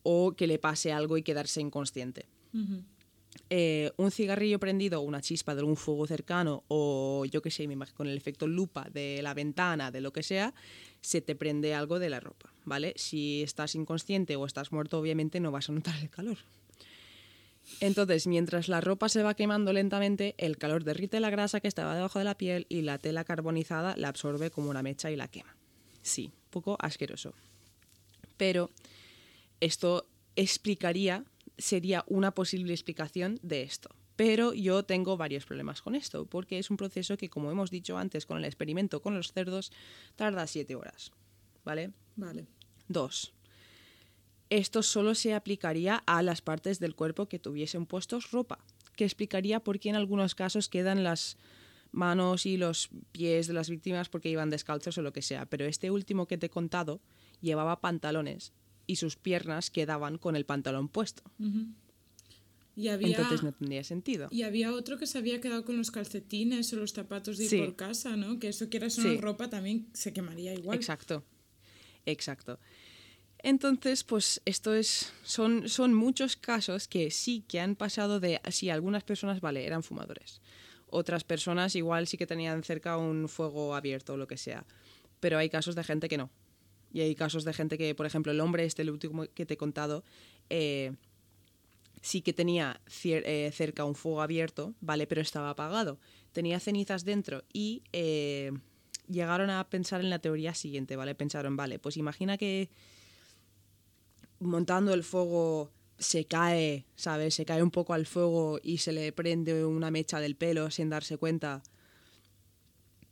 [0.04, 2.26] O que le pase algo y quedarse inconsciente.
[3.50, 7.72] Eh, un cigarrillo prendido, una chispa de un fuego cercano o yo qué sé, me
[7.72, 10.54] imagino con el efecto lupa de la ventana, de lo que sea,
[11.00, 12.92] se te prende algo de la ropa, ¿vale?
[12.94, 16.38] Si estás inconsciente o estás muerto, obviamente no vas a notar el calor.
[17.80, 21.96] Entonces, mientras la ropa se va quemando lentamente, el calor derrite la grasa que estaba
[21.96, 25.26] debajo de la piel y la tela carbonizada la absorbe como una mecha y la
[25.26, 25.53] quema.
[26.04, 27.32] Sí, poco asqueroso.
[28.36, 28.70] Pero
[29.60, 31.24] esto explicaría,
[31.56, 33.88] sería una posible explicación de esto.
[34.14, 37.96] Pero yo tengo varios problemas con esto, porque es un proceso que, como hemos dicho
[37.96, 39.72] antes con el experimento con los cerdos,
[40.14, 41.10] tarda siete horas.
[41.64, 41.90] ¿Vale?
[42.16, 42.46] Vale.
[42.86, 43.32] Dos.
[44.50, 48.58] Esto solo se aplicaría a las partes del cuerpo que tuviesen puestos ropa,
[48.94, 51.38] que explicaría por qué en algunos casos quedan las
[51.94, 55.46] manos y los pies de las víctimas porque iban descalzos o lo que sea.
[55.46, 57.00] Pero este último que te he contado
[57.40, 58.52] llevaba pantalones
[58.86, 61.22] y sus piernas quedaban con el pantalón puesto.
[62.76, 64.26] Y había, Entonces no tendría sentido.
[64.32, 67.50] y había otro que se había quedado con los calcetines o los zapatos de ir
[67.50, 67.58] Sí.
[67.58, 68.40] por casa, ¿no?
[68.40, 69.02] Que eso quieras Sí.
[69.02, 70.76] una ropa también se quemaría igual.
[70.76, 71.22] Exacto.
[72.04, 72.58] Exacto.
[73.38, 75.12] Entonces, pues esto es.
[75.22, 78.40] Son, son muchos casos que sí que han pasado de.
[78.50, 80.40] Sí, algunas personas, vale, eran fumadores.
[80.96, 84.64] Otras personas igual sí que tenían cerca un fuego abierto o lo que sea.
[85.18, 86.30] Pero hay casos de gente que no.
[86.92, 89.54] Y hay casos de gente que, por ejemplo, el hombre, este el último que te
[89.54, 90.04] he contado,
[90.50, 90.92] eh,
[92.00, 95.08] sí que tenía eh, cerca un fuego abierto, ¿vale?
[95.08, 95.98] Pero estaba apagado.
[96.30, 98.52] Tenía cenizas dentro y eh,
[99.08, 101.16] llegaron a pensar en la teoría siguiente, ¿vale?
[101.16, 102.70] Pensaron, vale, pues imagina que
[104.38, 107.34] montando el fuego se cae, ¿sabes?
[107.34, 110.90] Se cae un poco al fuego y se le prende una mecha del pelo sin
[110.90, 111.62] darse cuenta.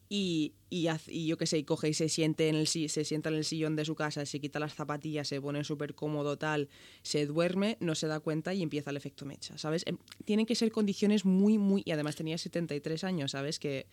[0.09, 3.31] Y, y, y yo qué sé, y coge y se, siente en el, se sienta
[3.31, 6.68] en el sillón de su casa, se quita las zapatillas, se pone súper cómodo, tal,
[7.03, 9.85] se duerme, no se da cuenta y empieza el efecto mecha, ¿sabes?
[9.87, 11.83] Em, Tienen que ser condiciones muy, muy...
[11.87, 13.59] Y además tenía 73 años, ¿sabes?
[13.59, 13.87] Que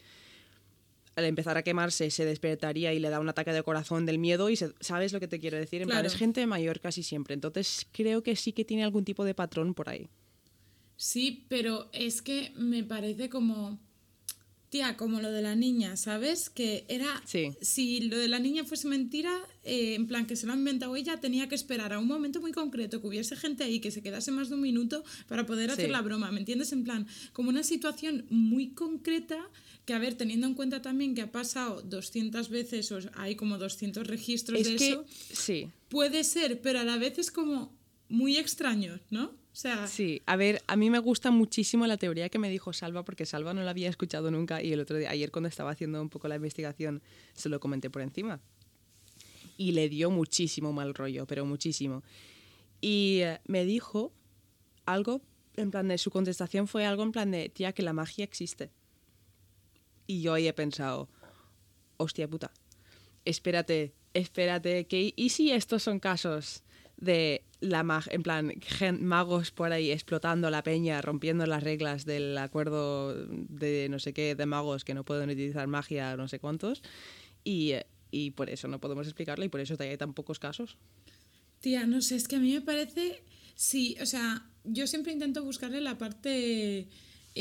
[1.15, 4.49] al empezar a quemarse se despertaría y le da un ataque de corazón del miedo
[4.49, 5.81] y se- ¿sabes lo que te quiero decir?
[5.81, 7.33] En plan, es gente mayor casi siempre.
[7.33, 10.09] Entonces creo que sí que tiene algún tipo de patrón por ahí.
[10.95, 13.79] Sí, pero es que me parece como.
[14.69, 16.49] Tía, como lo de la niña, ¿sabes?
[16.51, 17.21] Que era.
[17.25, 17.51] Sí.
[17.59, 20.95] Si lo de la niña fuese mentira, eh, en plan que se lo ha inventado
[20.95, 24.03] ella, tenía que esperar a un momento muy concreto, que hubiese gente ahí que se
[24.03, 25.91] quedase más de un minuto para poder hacer Sí.
[25.91, 26.71] la broma, ¿me entiendes?
[26.71, 29.39] En plan, como una situación muy concreta,
[29.85, 33.57] que a ver, teniendo en cuenta también que ha pasado 200 veces, o hay como
[33.57, 35.67] 200 registros Es de que eso, sí.
[35.87, 37.75] puede ser, pero a la vez es como
[38.07, 39.33] muy extraño, ¿no?
[39.51, 43.25] Sí, a ver, a mí me gusta muchísimo la teoría que me dijo Salva, porque
[43.25, 46.09] Salva no la había escuchado nunca y el otro día, ayer cuando estaba haciendo un
[46.09, 47.01] poco la investigación,
[47.33, 48.39] se lo comenté por encima.
[49.57, 52.03] Y le dio muchísimo mal rollo, pero muchísimo.
[52.79, 54.13] Y eh, me dijo
[54.85, 55.21] algo,
[55.57, 58.71] en plan de su contestación fue algo en plan de, tía, que la magia existe.
[60.07, 61.09] Y yo ahí he pensado,
[61.97, 62.51] hostia puta,
[63.25, 66.63] espérate, espérate, que ¿y si estos son casos
[66.97, 68.53] de la mag en plan
[69.01, 74.35] magos por ahí explotando la peña, rompiendo las reglas del acuerdo de no sé qué
[74.35, 76.81] de magos que no pueden utilizar magia, no sé cuántos,
[77.43, 77.73] y,
[78.11, 80.77] y por eso no podemos explicarlo y por eso hay tan pocos casos.
[81.59, 83.21] Tía, no sé, es que a mí me parece.
[83.55, 86.87] Sí, o sea, yo siempre intento buscarle la parte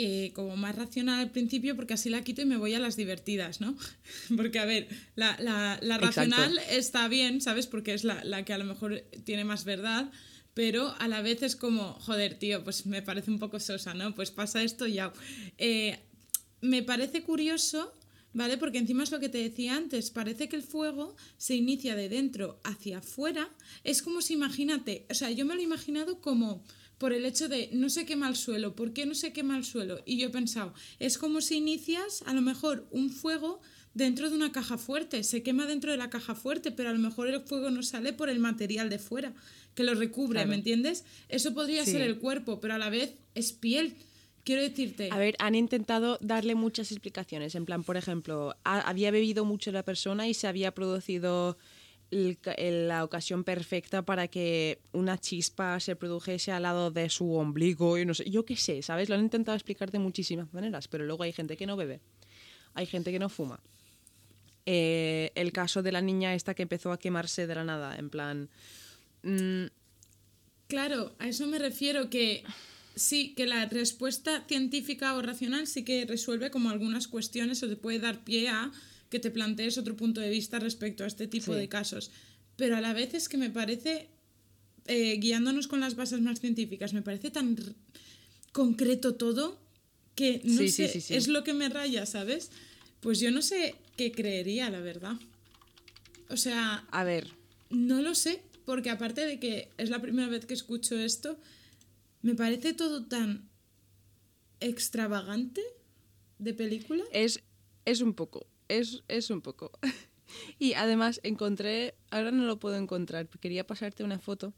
[0.00, 2.96] eh, como más racional al principio porque así la quito y me voy a las
[2.96, 3.76] divertidas, ¿no?
[4.36, 6.06] Porque, a ver, la, la- la Exacto.
[6.06, 7.66] racional está bien, ¿sabes?
[7.66, 10.10] Porque es la, la que a lo mejor tiene más verdad.
[10.54, 14.14] Pero a la vez es como, joder, tío, pues me parece un poco sosa, ¿no?
[14.14, 15.12] Pues pasa esto y ya.
[15.56, 15.98] Eh,
[16.60, 17.92] me parece curioso,
[18.32, 18.56] ¿vale?
[18.56, 22.08] Porque encima es lo que te decía antes, parece que el fuego se inicia de
[22.08, 23.48] dentro hacia afuera.
[23.84, 26.64] Es como si, imagínate, o sea, yo me lo he imaginado como
[26.98, 29.64] por el hecho de no se quema el suelo, ¿por qué no se quema el
[29.64, 30.00] suelo?
[30.04, 33.60] Y yo he pensado, es como si inicias a lo mejor un fuego
[33.94, 36.98] dentro de una caja fuerte, se quema dentro de la caja fuerte, pero a lo
[36.98, 39.32] mejor el fuego no sale por el material de fuera,
[39.74, 40.44] que lo recubre.
[40.46, 41.04] ¿me entiendes?
[41.28, 41.92] Eso podría Sí.
[41.92, 43.94] ser el cuerpo, pero a la vez es piel.
[44.44, 47.54] Quiero decirte, A ver, han intentado darle muchas explicaciones.
[47.54, 51.58] En plan, por ejemplo, ha- había bebido mucho la persona y se había producido
[52.10, 58.06] la ocasión perfecta para que una chispa se produjese al lado de su ombligo y
[58.06, 59.08] no sé, yo qué sé, ¿sabes?
[59.08, 62.00] Lo han intentado explicar de muchísimas maneras, pero luego hay gente que no bebe,
[62.74, 63.60] hay gente que no fuma.
[64.64, 68.10] Eh, el caso de la niña esta que empezó a quemarse de la nada, en
[68.10, 68.48] plan...
[69.22, 69.66] mm,
[70.68, 72.44] Claro, a eso me refiero que
[72.94, 77.76] sí, que la respuesta científica o racional sí que resuelve como algunas cuestiones o te
[77.76, 78.70] puede dar pie a
[79.10, 81.58] que te plantees otro punto de vista respecto a este tipo Sí.
[81.58, 82.10] de casos.
[82.56, 84.08] Pero a la vez es que me parece,
[84.86, 87.56] eh, guiándonos con las bases más científicas, me parece tan
[88.52, 89.58] concreto todo
[90.14, 91.14] que no Sí, sí, sé, sí, sí.
[91.14, 92.50] es lo que me raya, ¿sabes?
[93.00, 95.14] Pues yo no sé qué creería, la verdad.
[96.28, 97.28] O sea, A ver,
[97.70, 101.38] no lo sé, porque aparte de que es la primera vez que escucho esto,
[102.22, 103.48] me parece todo tan
[104.60, 105.62] extravagante
[106.38, 107.04] de película.
[107.12, 107.40] es,
[107.84, 109.70] es un poco, es, es un poco.
[110.58, 114.52] Y además encontré, ahora no lo puedo encontrar, quería pasarte una foto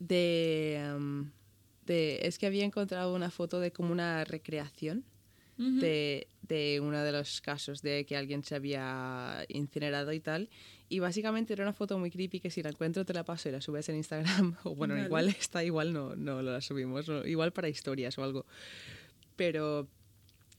[0.00, 1.24] de,
[1.86, 5.04] de, es que había encontrado una foto de como una recreación
[5.56, 10.50] de, de uno de los casos de que alguien se había incinerado y tal.
[10.88, 13.52] Y básicamente era una foto muy creepy que si la encuentro te la paso y
[13.52, 14.56] la subes en Instagram.
[14.64, 15.06] O bueno, Vale.
[15.06, 17.06] igual está, igual no, no la subimos.
[17.26, 18.44] igual para historias o algo.
[19.36, 19.86] Pero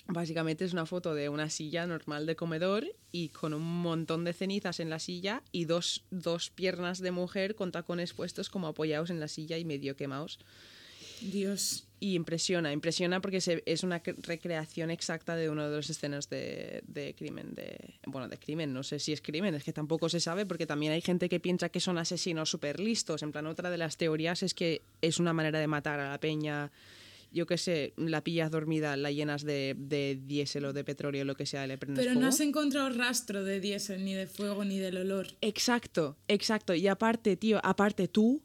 [0.08, 4.34] básicamente es una foto de una silla normal de comedor y con un montón de
[4.34, 9.10] cenizas en la silla y dos, dos piernas de mujer con tacones puestos como apoyados
[9.10, 10.40] en la silla y medio quemados.
[11.22, 11.86] Dios.
[12.02, 16.30] Y impresiona, impresiona porque se- es una cre- recreación exacta de uno de los escenas
[16.30, 17.54] de, de crimen.
[17.56, 20.66] De, bueno, de crimen, no sé si es crimen, es que tampoco se sabe porque
[20.66, 23.24] también hay gente que piensa que son asesinos súper listos.
[23.24, 26.20] En plan, otra de las teorías es que es una manera de matar a la
[26.20, 26.72] peña.
[27.34, 31.36] Yo qué sé, la pillas dormida, la llenas de, de diésel o de petróleo, lo
[31.36, 34.78] que sea, le prendes Pero no has encontrado rastro de diésel, ni de fuego, ni
[34.78, 35.28] del olor.
[35.42, 36.76] Exacto, exacto.
[36.76, 38.44] Y aparte, tío, aparte tú,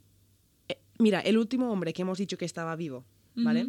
[0.69, 3.05] eh, mira, el último hombre que hemos dicho que estaba vivo,
[3.37, 3.69] ¿vale?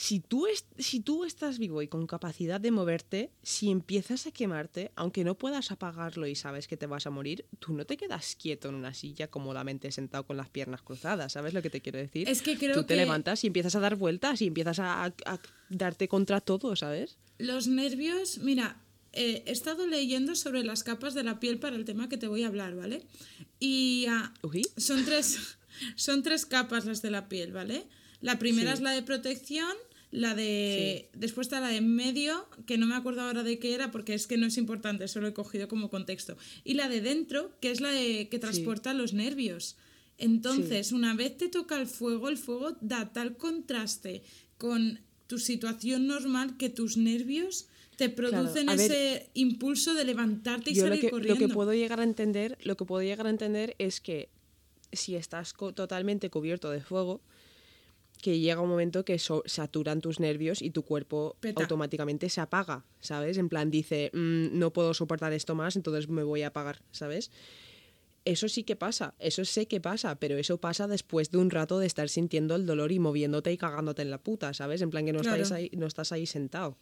[0.00, 0.46] Si tú,
[0.78, 5.36] si tú estás vivo y con capacidad de moverte, si empiezas a quemarte, aunque no
[5.36, 8.76] puedas apagarlo y sabes que te vas a morir, tú no te quedas quieto en
[8.76, 12.28] una silla cómodamente sentado con las piernas cruzadas, ¿sabes lo que te quiero decir?
[12.28, 15.02] Es que creo tú te que- levantas y empiezas a dar vueltas y empiezas a,
[15.04, 17.18] a- a darte contra todo, ¿sabes?
[17.38, 18.80] Los nervios, mira,
[19.12, 22.28] eh, he estado leyendo sobre las capas de la piel para el tema que te
[22.28, 23.02] voy a hablar, ¿vale?
[23.58, 24.32] Y ah,
[24.76, 25.58] son tres,
[25.96, 27.88] son tres capas las de la piel, ¿vale?
[28.20, 28.74] La primera Sí.
[28.78, 29.76] es la de protección,
[30.10, 31.10] la de...
[31.12, 34.14] Después está la de en medio, que no me acuerdo ahora de qué era porque
[34.14, 36.36] es que no es importante, solo he cogido como contexto.
[36.64, 39.76] Y la de dentro, que es la de, que transporta los nervios.
[40.16, 44.22] Entonces, una vez te toca el fuego, el fuego da tal contraste
[44.56, 50.74] con tu situación normal que tus nervios te producen ver, ese impulso de levantarte y
[50.74, 51.46] Yo lo salir que, lo corriendo.
[51.46, 54.30] que puedo llegar a entender, lo que puedo llegar a entender es que
[54.92, 57.20] si estás totalmente cubierto de fuego,
[58.20, 61.62] que llega un momento que so- saturan tus nervios y tu cuerpo Peta.
[61.62, 63.38] automáticamente se apaga, ¿sabes?
[63.38, 67.30] En plan dice, "Mm, no puedo soportar esto más, entonces me voy a apagar, ¿sabes?
[68.24, 71.78] Eso sí que pasa, eso sé que pasa, pero eso pasa después de un rato
[71.78, 74.82] de estar sintiendo el dolor y moviéndote y cagándote en la puta, ¿sabes?
[74.82, 75.36] En plan que no, Claro.
[75.42, 76.76] estás, ahí, no estás ahí sentado.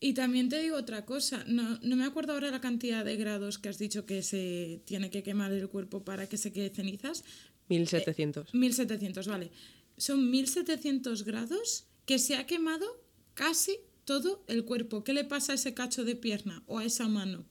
[0.00, 3.58] Y también te digo otra cosa, no, no me acuerdo ahora la cantidad de grados
[3.58, 7.24] que has dicho que se tiene que quemar el cuerpo para que se quede cenizas.
[7.70, 8.52] 1700.
[8.52, 9.50] 1700, vale.
[9.96, 12.86] Son 1700 grados que se ha quemado
[13.34, 15.04] casi todo el cuerpo.
[15.04, 17.44] ¿Qué le pasa a ese cacho de pierna o a esa mano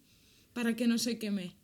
[0.53, 1.56] para que no se queme?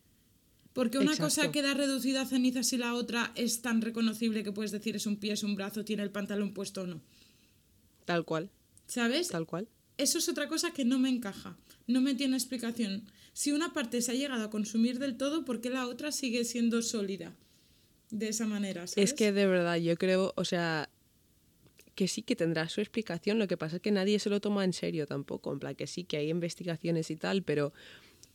[0.73, 4.71] Porque una cosa queda reducida a cenizas y la otra es tan reconocible que puedes
[4.71, 7.01] decir es un pie, es un brazo, tiene el pantalón puesto o no.
[8.05, 8.49] Tal cual,
[8.87, 9.27] ¿Sabes?
[9.29, 9.67] tal cual.
[9.97, 13.11] Eso es otra cosa que no me encaja, no me tiene explicación.
[13.33, 16.45] Si una parte se ha llegado a consumir del todo, ¿por qué la otra sigue
[16.45, 17.35] siendo sólida?
[18.11, 19.11] De esa manera, ¿sabes?
[19.11, 20.89] Es que de verdad yo creo, o sea,
[21.95, 24.63] que sí que tendrá su explicación, lo que pasa es que nadie se lo toma
[24.63, 27.73] en serio tampoco, en plan que sí que hay investigaciones y tal, pero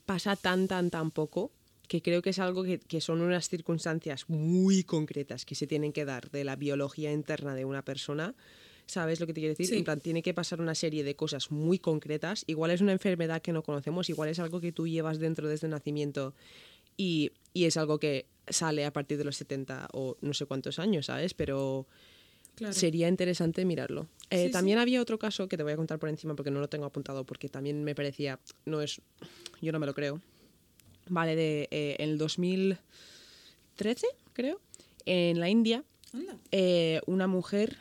[0.06, 1.50] pasa tan, tan, tan poco
[1.88, 5.92] que creo que es algo que, que son unas circunstancias muy concretas que se tienen
[5.92, 8.34] que dar de la biología interna de una persona.
[8.86, 9.66] ¿Sabes lo que te quiero decir?
[9.66, 9.76] Sí.
[9.76, 12.44] En plan, tiene que pasar una serie de cosas muy concretas.
[12.46, 15.66] Igual es una enfermedad que no conocemos, igual es algo que tú llevas dentro desde
[15.66, 16.34] el nacimiento
[16.96, 20.78] y, y es algo que sale a partir de los 70 o no sé cuántos
[20.78, 21.32] años, ¿sabes?
[21.32, 21.86] Pero
[22.56, 22.72] Claro.
[22.74, 24.06] sería interesante mirarlo.
[24.30, 24.52] Eh, Sí, sí.
[24.52, 26.84] también había otro caso que te voy a contar por encima porque no lo tengo
[26.84, 29.00] apuntado porque también me parecía, no es,
[29.62, 30.20] yo no me lo creo.
[31.08, 34.60] Vale, de eh, en el 2013, creo,
[35.06, 35.84] en la India,
[36.52, 37.76] eh, una mujer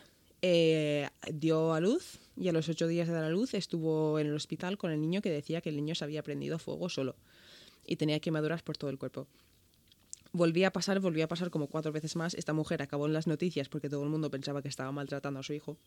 [1.31, 4.33] dio a luz y a los ocho días de dar a luz estuvo en el
[4.33, 7.15] hospital con el niño que decía que el niño se había prendido fuego solo
[7.85, 9.27] y tenía quemaduras por todo el cuerpo.
[10.33, 12.33] Volvía a pasar, volvía a pasar como cuatro veces más.
[12.33, 15.43] Esta mujer acabó en las noticias porque todo el mundo pensaba que estaba maltratando a
[15.43, 15.77] su hijo.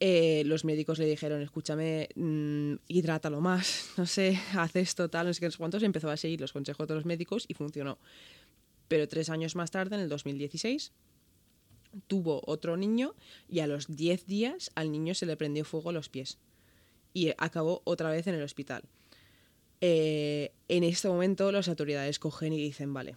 [0.00, 5.34] Eh, los médicos le dijeron, escúchame, mm, hidrátalo más, no sé, haz esto, tal, no
[5.34, 5.82] sé qué, cuántos.
[5.82, 7.98] Empezó a seguir los consejos de los médicos y funcionó.
[8.88, 10.92] Pero tres años más tarde, en el 2016,
[12.06, 13.14] tuvo otro niño
[13.48, 16.38] y a los 10 días al niño se le prendió fuego a los pies
[17.12, 18.82] y acabó otra vez en el hospital.
[19.80, 23.16] Eh, en este momento las autoridades cogen y dicen, vale,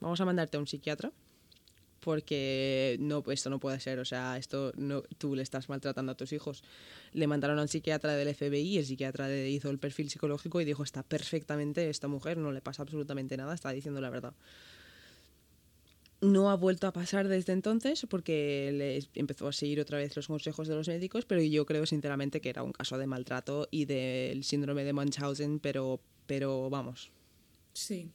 [0.00, 1.12] vamos a mandarte a un psiquiatra
[2.00, 6.14] porque no, esto no puede ser, o sea, esto no, tú le estás maltratando a
[6.14, 6.62] tus hijos.
[7.12, 10.64] Le mandaron a un psiquiatra del FBI, el psiquiatra le hizo el perfil psicológico y
[10.64, 14.32] dijo, está perfectamente esta mujer, no le pasa absolutamente nada, está diciendo la verdad.
[16.20, 20.26] No ha vuelto a pasar desde entonces porque le empezó a seguir otra vez los
[20.26, 23.84] consejos de los médicos, pero yo creo sinceramente que era un caso de maltrato y
[23.84, 27.12] del síndrome de Munchausen, pero, pero vamos.
[27.72, 28.10] Sí.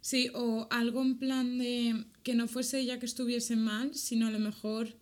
[0.00, 4.30] Sí, o algo en plan de que no fuese ella que estuviese mal, sino a
[4.30, 4.96] lo mejor,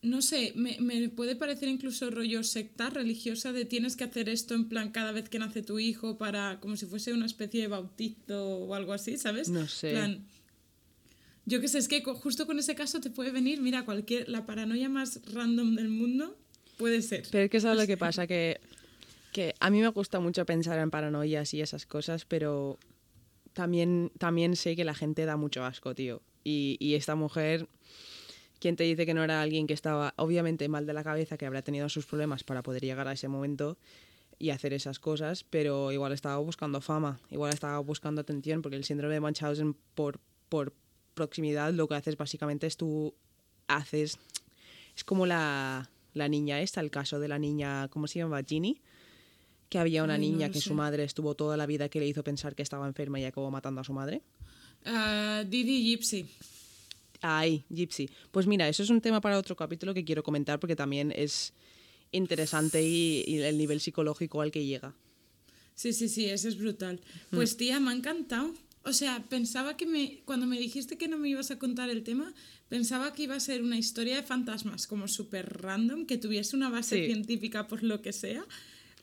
[0.00, 4.54] no sé, me, me puede parecer incluso rollo secta religiosa de tienes que hacer esto
[4.54, 7.68] en plan cada vez que nace tu hijo para como si fuese una especie de
[7.68, 9.48] bautizo o algo así, ¿sabes?
[9.48, 9.90] No sé.
[9.90, 10.24] Plan,
[11.46, 14.44] yo qué sé, es que justo con ese caso te puede venir, mira, cualquier, la
[14.46, 16.36] paranoia más random del mundo
[16.76, 17.24] puede ser.
[17.30, 18.60] Pero es que sabes lo que pasa, que,
[19.32, 22.78] que a mí me gusta mucho pensar en paranoias y esas cosas, pero
[23.52, 26.20] también, también sé que la gente da mucho asco, tío.
[26.42, 27.68] Y, y esta mujer,
[28.58, 31.46] ¿quién te dice que no era alguien que estaba obviamente mal de la cabeza, que
[31.46, 33.78] habrá tenido sus problemas para poder llegar a ese momento
[34.38, 38.84] y hacer esas cosas, pero igual estaba buscando fama, igual estaba buscando atención, porque el
[38.84, 40.74] síndrome de Munchausen por, por
[41.16, 43.12] proximidad lo que haces básicamente es tú
[43.66, 44.18] haces...
[44.94, 48.40] Es como la, la niña esta, el caso de la niña, ¿cómo se llama?
[48.46, 48.80] Ginny
[49.68, 50.68] que había una Ay, niña que sé.
[50.68, 53.50] su madre estuvo toda la vida que le hizo pensar que estaba enferma y acabó
[53.50, 54.22] matando a su madre.
[54.84, 56.26] Ah, Didi Gypsy.
[57.20, 58.08] Ahí, Gypsy.
[58.30, 61.52] Pues mira, eso es un tema para otro capítulo que quiero comentar porque también es
[62.12, 64.94] interesante y, y el nivel psicológico al que llega.
[65.74, 67.00] Sí, sí, sí, eso es brutal.
[67.30, 68.54] Pues tía, me ha encantado.
[68.86, 72.04] O sea, pensaba que me, cuando me dijiste que no me ibas a contar el
[72.04, 72.32] tema,
[72.68, 76.70] pensaba que iba a ser una historia de fantasmas, como súper random, que tuviese una
[76.70, 77.06] base Sí.
[77.06, 78.44] científica por lo que sea.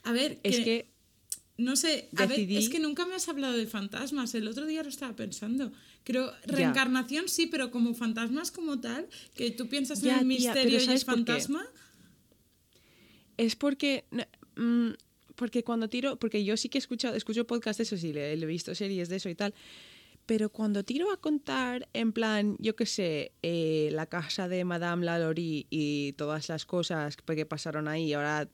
[0.02, 0.86] A ver, Es que
[1.58, 4.34] no sé, a ver, es que nunca me has hablado de fantasmas.
[4.34, 5.70] El otro día lo estaba pensando.
[6.02, 6.56] Creo, Ya.
[6.56, 9.06] reencarnación sí, pero como fantasmas como tal,
[9.36, 11.64] que tú piensas Ya, en el tía, misterio y ¿sabes es fantasma.
[13.36, 14.04] es porque
[14.56, 14.90] mm,
[15.36, 18.44] porque cuando tiro porque yo sí que escucho escucho podcast de eso sí le, le
[18.44, 19.54] he visto series de eso y tal
[20.26, 25.04] pero cuando tiro a contar en plan yo qué sé eh, la casa de Madame
[25.04, 28.48] Lalaurie y todas las cosas que pasaron ahí ahora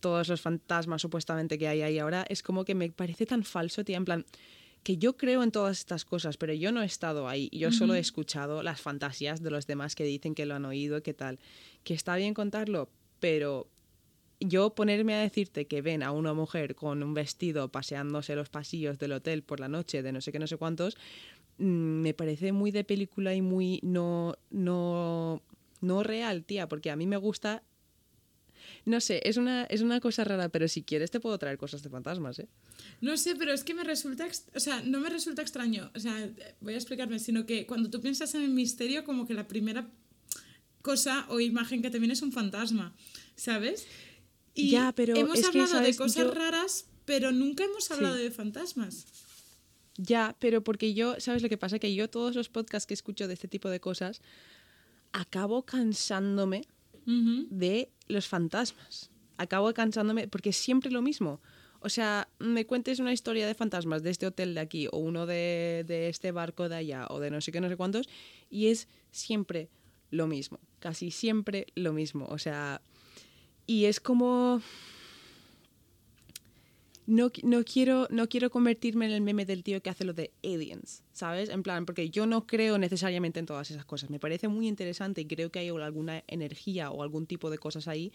[0.00, 3.84] todos los fantasmas supuestamente que hay ahí ahora es como que me parece tan falso
[3.84, 4.26] tía en plan
[4.86, 7.50] que yo creo en todas estas cosas, pero yo no he estado ahí.
[7.52, 11.02] Yo solo he escuchado las fantasías de los demás que dicen que lo han oído,
[11.02, 11.40] que tal.
[11.82, 13.66] Que está bien contarlo, pero
[14.40, 18.98] yo ponerme a decirte que ven a una mujer con un vestido paseándose los pasillos
[18.98, 20.96] del hotel por la noche de no sé qué, no sé cuántos,
[21.58, 25.42] mm, me parece muy de película y muy no, no,
[25.80, 27.62] no real, tía, porque a mí me gusta...
[28.84, 31.82] No sé, es una, es una cosa rara, pero si quieres te puedo traer cosas
[31.82, 32.48] de fantasmas, ¿eh?
[33.00, 36.30] No sé, pero es que me resulta, o sea, no me resulta extraño, o sea,
[36.60, 39.88] voy a explicarme, sino que cuando tú piensas en el misterio, como que la primera
[40.82, 42.94] cosa o imagen que te viene es un fantasma,
[43.34, 43.86] ¿sabes?
[44.56, 48.16] Y Ya, pero hemos es que, hablado de cosas Yo- raras, pero nunca hemos hablado
[48.16, 48.22] Sí.
[48.22, 49.06] de fantasmas.
[49.98, 51.78] Ya, pero porque yo, ¿sabes lo que pasa?
[51.78, 54.20] Que yo todos los podcasts que escucho de este tipo de cosas,
[55.12, 56.66] acabo cansándome
[57.06, 59.10] de los fantasmas.
[59.36, 61.40] Acabo cansándome porque es siempre lo mismo.
[61.80, 65.24] O sea, me cuentes una historia de fantasmas de este hotel de aquí o uno
[65.26, 68.08] de, de este barco de allá o de no sé qué, no sé cuántos,
[68.50, 69.68] y es siempre
[70.10, 70.58] lo mismo.
[70.80, 72.26] Casi siempre lo mismo.
[72.26, 72.80] O sea,
[73.66, 74.60] y es como...
[77.08, 80.32] No, no, quiero, no quiero convertirme en el meme del tío que hace lo de
[80.42, 81.50] aliens, ¿sabes?
[81.50, 84.10] En plan, porque yo no creo necesariamente en todas esas cosas.
[84.10, 87.86] Me parece muy interesante y creo que hay alguna energía o algún tipo de cosas
[87.86, 88.12] ahí,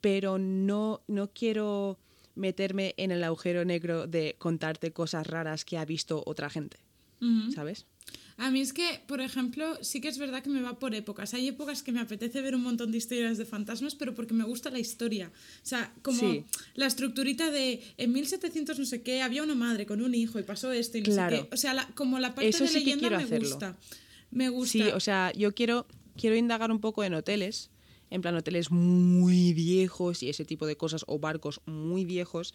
[0.00, 1.98] pero no, no quiero
[2.34, 6.78] meterme en el agujero negro de contarte cosas raras que ha visto otra gente.
[7.54, 7.86] ¿sabes?
[8.36, 11.34] A mí es que, por ejemplo, sí que es verdad que me va por épocas.
[11.34, 14.42] Hay épocas que me apetece ver un montón de historias de fantasmas, pero porque me
[14.44, 15.30] gusta la historia.
[15.62, 16.44] O sea, como Sí.
[16.74, 20.42] la estructurita de en 1700 no sé qué, había una madre con un hijo y
[20.42, 21.36] pasó esto y no Claro.
[21.36, 21.54] sé qué.
[21.54, 23.48] O sea, la- como la parte Eso de sí que leyenda me hacerlo.
[23.48, 23.78] gusta.
[24.32, 24.72] Me gusta.
[24.72, 27.70] Sí, o sea, yo quiero, quiero indagar un poco en hoteles,
[28.10, 32.52] en plan hoteles muy viejos y ese tipo de cosas, o barcos muy viejos,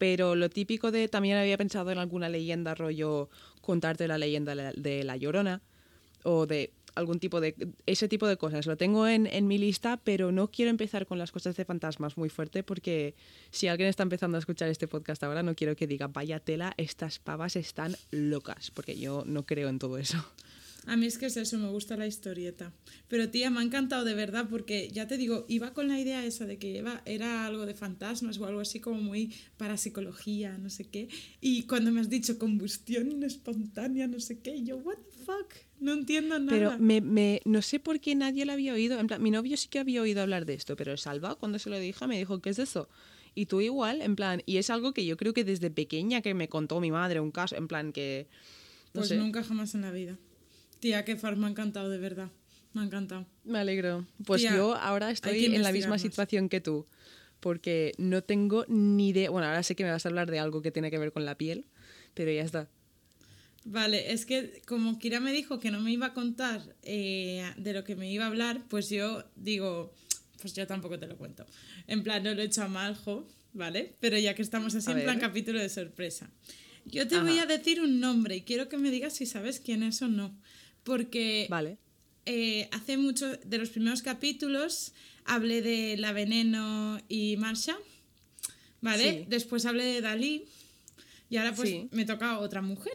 [0.00, 3.28] pero lo típico de, también había pensado en alguna leyenda, rollo
[3.60, 5.60] contarte la leyenda de la- Llorona,
[6.24, 8.64] o de algún tipo de, ese tipo de cosas.
[8.64, 12.16] Lo tengo en, en mi lista, pero no quiero empezar con las cosas de fantasmas
[12.16, 13.14] muy fuerte, porque
[13.50, 16.72] si alguien está empezando a escuchar este podcast ahora, no quiero que diga, vaya tela,
[16.78, 20.16] estas pavas están locas, porque yo no creo en todo eso.
[20.86, 22.72] A mí es que es eso, me gusta la historieta.
[23.08, 26.24] Pero tía, me ha encantado de verdad porque ya te digo, iba con la idea
[26.24, 30.70] esa de que iba, era algo de fantasmas o algo así como muy parapsicología, no
[30.70, 31.08] sé qué.
[31.40, 35.92] Y cuando me has dicho combustión espontánea, no sé qué, yo, what the fuck, no
[35.92, 36.50] entiendo nada.
[36.76, 38.98] Pero me, me- no sé por qué nadie lo había oído.
[38.98, 41.68] En plan, mi novio sí que había oído hablar de esto, pero Salva, cuando se
[41.70, 42.88] lo dije, me dijo, ¿qué es eso?
[43.34, 46.34] Y tú igual, en plan, y es algo que yo creo que desde pequeña que
[46.34, 48.26] me contó mi madre, un caso, en plan que...
[48.92, 50.18] No pues sé, nunca jamás en la vida.
[50.80, 52.30] Tía, que far, me ha encantado de verdad.
[52.72, 53.26] Me ha encantado.
[53.44, 54.06] me alegro.
[54.24, 56.86] Pues Tía, yo ahora estoy en la misma situación que tú,
[57.40, 59.30] porque no tengo ni idea...
[59.30, 61.24] Bueno, ahora sé que me vas a hablar de algo que tiene que ver con
[61.24, 61.66] la piel,
[62.14, 62.68] pero ya está.
[63.64, 67.72] Vale, es que como Kira me dijo que no me iba a contar eh, de
[67.74, 69.92] lo que me iba a hablar, pues yo digo,
[70.40, 71.44] pues yo tampoco te lo cuento.
[71.86, 73.96] En plan, no lo he hecho a maljo, ¿vale?
[74.00, 76.30] Pero ya que estamos así, A en plan capítulo de sorpresa.
[76.86, 77.24] Yo te Ajá.
[77.24, 80.08] voy a decir un nombre y quiero que me digas si sabes quién es o
[80.08, 80.34] no.
[80.84, 81.78] Porque Vale.
[82.26, 84.92] eh, hace mucho de los primeros capítulos
[85.24, 87.76] hablé de La Veneno y Marsha,
[88.80, 89.20] ¿vale?
[89.20, 89.24] Sí.
[89.28, 90.46] Después hablé de Dalí
[91.28, 91.88] y ahora pues Sí.
[91.92, 92.94] me toca otra mujer.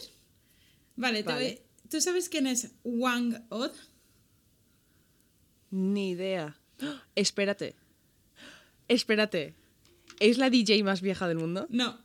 [0.95, 1.45] Vale, te Vale.
[1.45, 3.71] voy- ¿tú sabes quién es Wang Od?
[5.71, 6.57] Ni idea.
[6.81, 7.03] ¡Ah!
[7.15, 7.75] Espérate.
[8.87, 9.55] Espérate.
[10.19, 11.67] ¿Es la DJ más vieja del mundo?
[11.69, 11.99] No,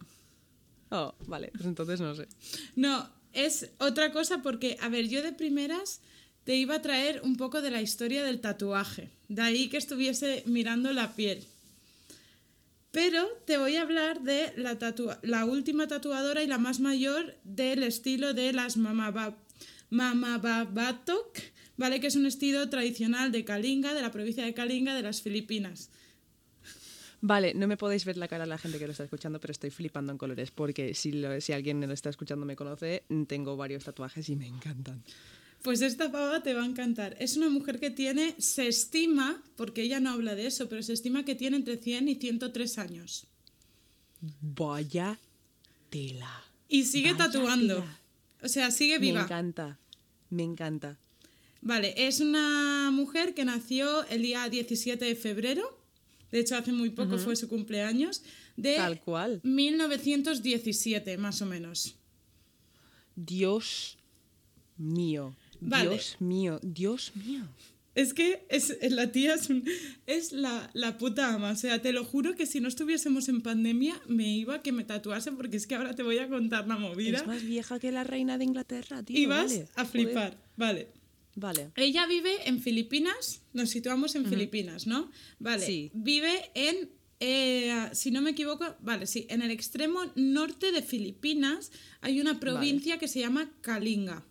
[0.93, 2.27] Oh, vale, pues entonces no sé.
[2.75, 6.01] no, es otra cosa porque, a ver, yo de primeras
[6.45, 10.43] te iba a traer un poco de la historia del tatuaje, de ahí que estuviese
[10.47, 11.45] mirando la piel.
[12.91, 14.77] Pero te voy a hablar de la,
[15.23, 19.37] la última tatuadora y la más mayor del estilo de las Mamaba-
[19.91, 21.39] Mamababatok,
[21.77, 22.01] ¿vale?
[22.01, 25.91] Que es un estilo tradicional de Kalinga, de la provincia de Kalinga, de las Filipinas.
[27.23, 29.53] Vale, no me podéis ver la cara a la gente que lo está escuchando, pero
[29.53, 33.03] estoy flipando en colores porque si, lo- si alguien me lo está escuchando me conoce,
[33.27, 35.03] tengo varios tatuajes y me encantan.
[35.63, 37.15] Pues esta pava te va a encantar.
[37.21, 40.95] Es una mujer que tiene, se estima, porque ella no habla de eso, pero se
[40.95, 43.27] estima que tiene entre 100 y 103 años.
[44.41, 45.19] Vaya
[45.91, 46.45] tela.
[46.69, 47.75] Y sigue Vaya tatuando.
[47.83, 47.99] tela.
[48.43, 49.23] O sea, sigue Me viva.
[49.23, 49.79] encanta.
[50.31, 50.97] Me encanta.
[51.63, 55.79] Vale, es una mujer que nació el día 17 de febrero.
[56.33, 58.23] De hecho, hace muy poco fue su cumpleaños.
[58.57, 59.41] De Tal cual.
[59.43, 61.97] 1917, más o menos.
[63.17, 63.97] Dios
[64.77, 65.35] mío.
[65.61, 65.91] Vale.
[65.91, 66.61] Dios mío.
[66.63, 67.43] Dios mío.
[67.95, 69.65] Es que es, la tía es, un-
[70.07, 71.51] es la, la puta ama.
[71.51, 74.71] O sea, te lo juro que si no estuviésemos en pandemia, me iba a que
[74.73, 77.19] me tatuase, porque es que ahora te voy a contar la movida.
[77.19, 79.19] Es más vieja que la reina de Inglaterra, tío.
[79.19, 79.69] y vas vale.
[79.75, 79.91] a Joder.
[79.91, 80.39] flipar.
[80.57, 80.89] Vale.
[81.35, 81.71] Vale.
[81.77, 85.11] Ella vive en Filipinas, nos situamos en Filipinas, ¿no?
[85.39, 85.65] Vale.
[85.65, 85.91] Sí.
[85.95, 91.71] Vive en, eh, si no me equivoco, vale, sí, en el extremo norte de Filipinas
[92.01, 94.25] hay una provincia que se llama Kalinga.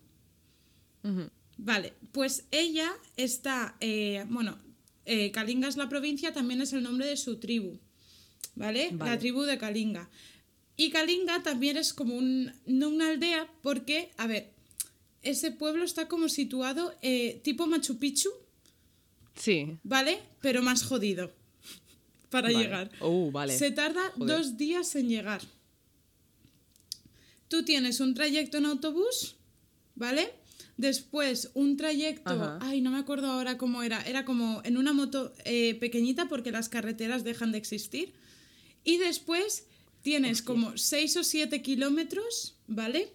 [1.57, 4.57] Vale, pues ella está, eh, bueno,
[5.05, 7.79] eh, Kalinga es la provincia, también es el nombre de su tribu,
[8.55, 8.89] ¿vale?
[8.91, 9.11] Vale.
[9.11, 10.09] La tribu de Kalinga.
[10.75, 14.53] Y Kalinga también es como un, no una aldea, porque, a ver,
[15.21, 18.29] ese pueblo está como situado eh, tipo Machu Picchu,
[19.35, 19.77] Sí.
[19.83, 20.19] ¿vale?
[20.41, 21.31] Pero más jodido
[22.29, 22.59] para Vale.
[22.63, 22.91] llegar.
[22.99, 23.57] Oh, vale.
[23.57, 24.37] Se tarda Joder.
[24.37, 25.41] dos días en llegar.
[27.47, 29.35] Tú tienes un trayecto en autobús,
[29.95, 30.31] ¿vale?
[30.77, 32.59] Después un trayecto, Ajá.
[32.61, 36.51] ay, no me acuerdo ahora cómo era, era como en una moto eh, pequeñita porque
[36.51, 38.13] las carreteras dejan de existir.
[38.83, 39.65] Y después
[40.03, 43.11] tienes como 6 o 7 kilómetros, ¿vale?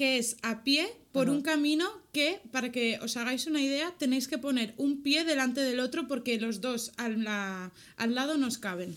[0.00, 1.36] Que es a pie por Ajá.
[1.36, 5.60] un camino que, para que os hagáis una idea, tenéis que poner un pie delante
[5.60, 8.96] del otro porque los dos al, la- al lado nos caben.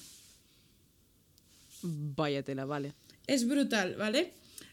[1.82, 2.94] Vaya tela, vale.
[3.28, 4.32] Es brutal, ¿vale?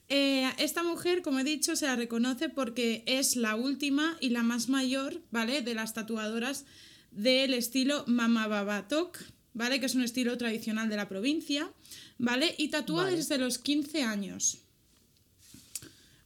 [0.09, 4.43] Eh, esta mujer, como he dicho, se la reconoce porque es la última y la
[4.43, 5.63] más mayor, ¿vale?
[5.63, 6.65] De las tatuadoras
[7.11, 9.19] del estilo Mamababatok,
[9.55, 9.81] ¿vale?
[9.81, 11.71] Que es un estilo tradicional de la provincia,
[12.19, 12.55] ¿vale?
[12.59, 13.17] Y tatúa Vale.
[13.17, 14.59] desde los 15 años.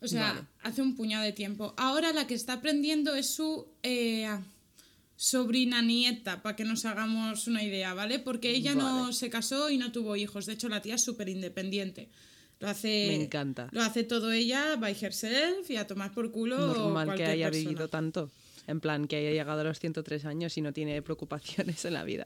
[0.05, 0.47] O sea, Vale.
[0.63, 1.75] hace un puñado de tiempo.
[1.77, 4.29] Ahora la que está aprendiendo es su eh,
[5.17, 8.19] sobrina nieta, para que nos hagamos una idea, ¿vale?
[8.19, 9.13] Porque ella no Vale.
[9.13, 10.47] se casó y no tuvo hijos.
[10.47, 12.09] De hecho, la tía es súper independiente.
[12.61, 13.69] Lo hace, Me encanta.
[13.73, 17.69] Lo hace todo ella by herself y a tomar por culo Normal que haya persona.
[17.71, 18.31] vivido tanto.
[18.67, 22.03] En plan, que haya llegado a los 103 años y no tiene preocupaciones en la
[22.05, 22.25] vida.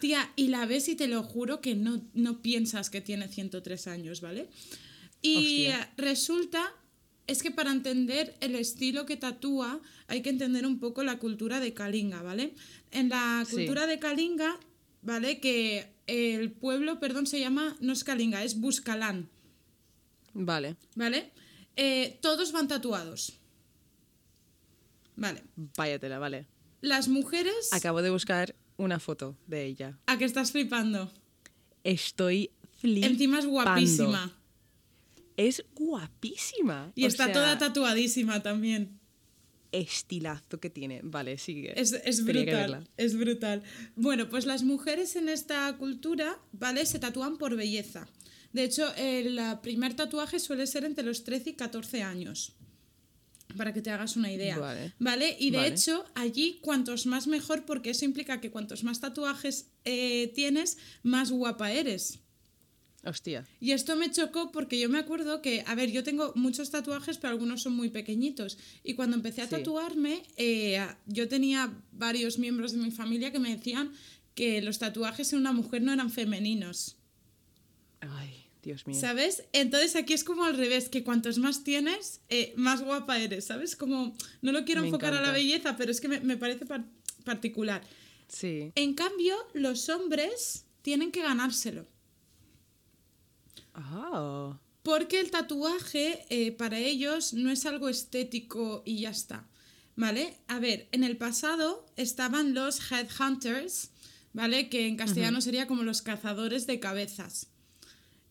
[0.00, 3.86] Tía, y la ves y te lo juro que no, no piensas que tiene 103
[3.86, 4.48] años, ¿vale?
[5.22, 5.92] Y Hostia.
[5.96, 6.72] resulta,
[7.28, 11.60] es que para entender el estilo que tatúa hay que entender un poco la cultura
[11.60, 12.54] de Kalinga, ¿vale?
[12.90, 13.54] En la Sí.
[13.54, 14.58] cultura de Kalinga,
[15.02, 15.38] ¿vale?
[15.38, 19.28] Que el pueblo, perdón, se llama, no es Kalinga, es Buscalán,
[20.34, 20.76] Vale.
[20.94, 21.30] ¿vale?
[21.76, 23.38] Eh, todos van tatuados.
[25.16, 25.42] Vale.
[25.76, 26.46] Váyatela, vale.
[26.80, 27.72] Las mujeres...
[27.72, 29.98] Acabo de buscar una foto de ella.
[30.06, 31.12] ¿A qué estás flipando?
[31.84, 33.06] Estoy flipando.
[33.12, 34.37] Encima es guapísima.
[35.38, 36.92] Es guapísima.
[36.96, 38.98] Y O está sea, toda tatuadísima también.
[39.70, 41.00] estilazo que tiene.
[41.04, 41.80] Vale, sigue.
[41.80, 41.92] Es,
[42.24, 42.88] brutal.
[42.96, 43.62] Es brutal.
[43.94, 46.84] Bueno, pues las mujeres en esta cultura, ¿vale?
[46.86, 48.08] Se tatúan por belleza.
[48.52, 52.54] De hecho, el primer tatuaje suele ser entre los 13 y 14 años.
[53.56, 54.58] Para que te hagas una idea.
[54.98, 55.36] Vale.
[55.38, 55.68] Y de Vale.
[55.68, 61.30] hecho, allí cuantos más mejor, porque eso implica que cuantos más tatuajes eh, tienes, más
[61.30, 62.20] guapa eres.
[63.04, 63.46] Hostia.
[63.60, 67.16] Y esto me chocó porque yo me acuerdo que, a ver, yo tengo muchos tatuajes,
[67.18, 68.58] pero algunos son muy pequeñitos.
[68.82, 69.50] Y cuando empecé a Sí.
[69.52, 73.92] tatuarme, eh, yo tenía varios miembros de mi familia que me decían
[74.34, 76.96] que los tatuajes en una mujer no eran femeninos.
[78.00, 78.98] Ay, Dios mío.
[79.00, 79.44] ¿Sabes?
[79.52, 83.76] Entonces aquí es como al revés, que cuantos más tienes, eh, más guapa eres, ¿sabes?
[83.76, 86.66] Como, no lo quiero Me enfocar a la belleza, pero es que me, me parece
[86.66, 86.84] par-
[87.24, 87.82] particular.
[88.28, 88.72] Sí.
[88.74, 91.86] En cambio, los hombres tienen que ganárselo.
[94.82, 99.46] Porque el tatuaje eh, para ellos no es algo estético y ya está.
[99.96, 100.38] ¿Vale?
[100.46, 103.90] A ver, en el pasado estaban los headhunters,
[104.32, 104.68] ¿vale?
[104.68, 107.48] Que en castellano sería como los cazadores de cabezas.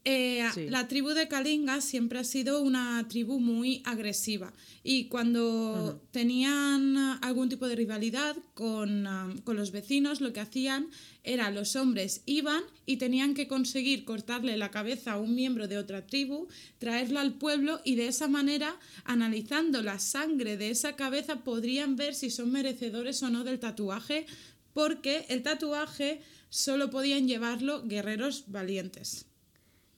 [0.10, 0.70] Eh, Sí.
[0.70, 7.50] La tribu de Kalinga siempre ha sido una tribu muy agresiva y cuando tenían algún
[7.50, 9.06] tipo de rivalidad con,
[9.44, 10.88] con los vecinos, lo que hacían
[11.26, 15.78] era los hombres iban y tenían que conseguir cortarle la cabeza a un miembro de
[15.78, 16.48] otra tribu,
[16.78, 22.16] traerla al pueblo y de esa manera, analizando la sangre de esa cabeza, podrían ver
[22.16, 24.26] si son merecedores o no del tatuaje,
[24.74, 29.27] porque el tatuaje solo podían llevarlo guerreros valientes.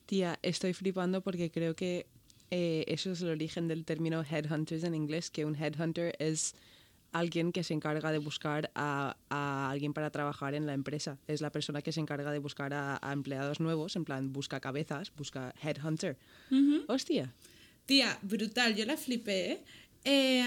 [0.10, 2.08] Tía, estoy flipando porque creo que
[2.50, 6.56] eh, eso es el origen del término headhunters en inglés, que un headhunter es
[7.12, 11.20] alguien que se encarga de buscar a, a alguien para trabajar en la empresa.
[11.28, 14.60] Es la persona que se encarga de buscar a, a empleados nuevos, en plan, busca
[14.60, 16.18] cabezas, busca headhunter.
[16.88, 17.32] Hostia.
[17.86, 19.64] Tía, brutal, yo la flipé, ¿eh?
[20.06, 20.44] Eh,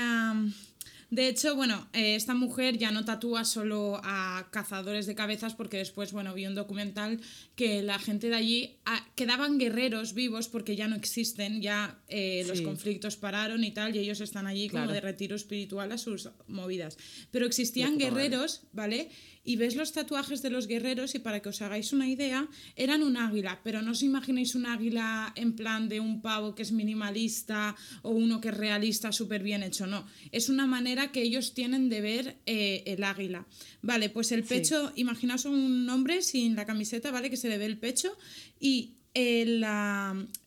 [1.12, 5.76] de hecho, bueno, eh, esta mujer ya no tatúa solo a cazadores de cabezas porque
[5.76, 7.20] después, bueno, vi un documental
[7.54, 12.44] que la gente de allí ah, quedaban guerreros vivos porque ya no existen, ya eh,
[12.46, 16.30] los conflictos pararon y tal, y ellos están allí como de retiro espiritual a sus
[16.48, 16.96] movidas.
[17.30, 19.10] Pero existían guerreros, ¿vale?
[19.44, 23.02] Y ves los tatuajes de los guerreros y para que os hagáis una idea, eran
[23.02, 26.70] un águila, pero no os imaginéis un águila en plan de un pavo que es
[26.70, 30.06] minimalista o uno que es realista, súper bien hecho, no.
[30.30, 33.46] Es una manera que ellos tienen de ver eh, el águila.
[33.82, 34.48] Vale, pues el Sí.
[34.48, 37.28] pecho, imaginaos un hombre sin la camiseta, ¿vale?
[37.28, 38.16] Que se le ve el pecho
[38.60, 39.64] y el,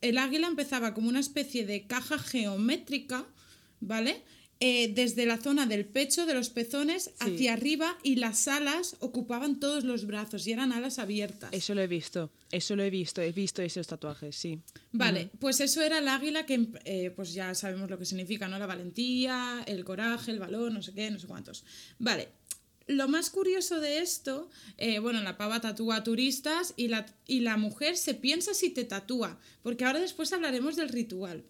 [0.02, 3.26] el águila empezaba como una especie de caja geométrica,
[3.82, 4.24] ¿vale?
[4.68, 9.59] Eh, desde la zona del pecho de los pezones hacia arriba y las alas ocupaban
[9.59, 11.51] todos los brazos y eran alas abiertas.
[11.53, 12.32] Eso lo he visto.
[12.51, 13.22] Eso lo he visto.
[13.22, 14.59] He visto esos tatuajes, sí.
[14.91, 18.57] Vale, pues eso era el águila que eh, pues ya sabemos lo que significa, ¿no?
[18.57, 21.63] La valentía, el coraje, el valor, no sé qué, no sé cuántos.
[21.99, 22.30] Vale.
[22.88, 27.41] Lo más curioso de esto, eh, bueno, la pava tatúa a turistas y la, y
[27.41, 31.43] la mujer se piensa si te tatúa, porque ahora después hablaremos del ritual,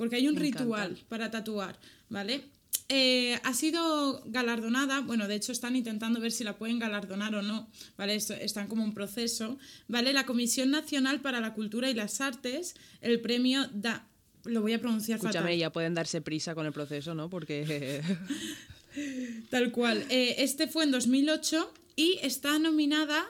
[0.00, 0.60] porque hay un Me encanta.
[0.64, 1.78] ritual para tatuar,
[2.08, 2.40] ¿vale?
[2.88, 7.42] Eh, ha sido galardonada, bueno, de hecho están intentando ver si la pueden galardonar o
[7.42, 8.14] no, ¿vale?
[8.14, 10.14] Esto, están como un proceso, ¿vale?
[10.14, 14.06] La Comisión Nacional para la Cultura y las Artes, el premio da...
[14.44, 15.58] Lo voy a pronunciar Escúchame, fatal.
[15.58, 17.28] ya pueden darse prisa con el proceso, ¿no?
[17.28, 18.00] Porque...
[19.50, 20.04] Tal cual.
[20.08, 23.24] Eh, este fue en 2008 y está nominada,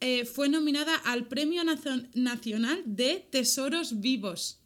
[0.00, 4.58] eh, fue nominada al Premio Nazo- Nacional de Tesoros Vivos,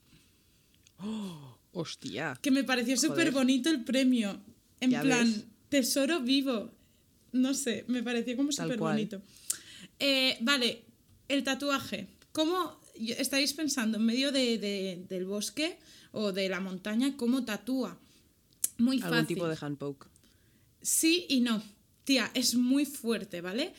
[1.73, 2.39] Hostia.
[2.43, 4.41] que me pareció súper bonito el premio.
[4.81, 5.45] En plan, ves.
[5.69, 6.71] Tesoro Vivo.
[7.33, 9.23] No sé, me pareció como súper bonito.
[9.99, 10.85] Eh, vale,
[11.29, 12.09] el tatuaje.
[12.33, 15.79] ¿Cómo estáis pensando en medio de- de- del bosque
[16.13, 17.99] o de la montaña cómo tatúa?
[18.79, 19.15] Muy fácil.
[19.15, 20.09] Algún tipo de handpoke.
[20.83, 21.63] Sí y no.
[22.05, 23.73] Tía, es muy fuerte, ¿vale?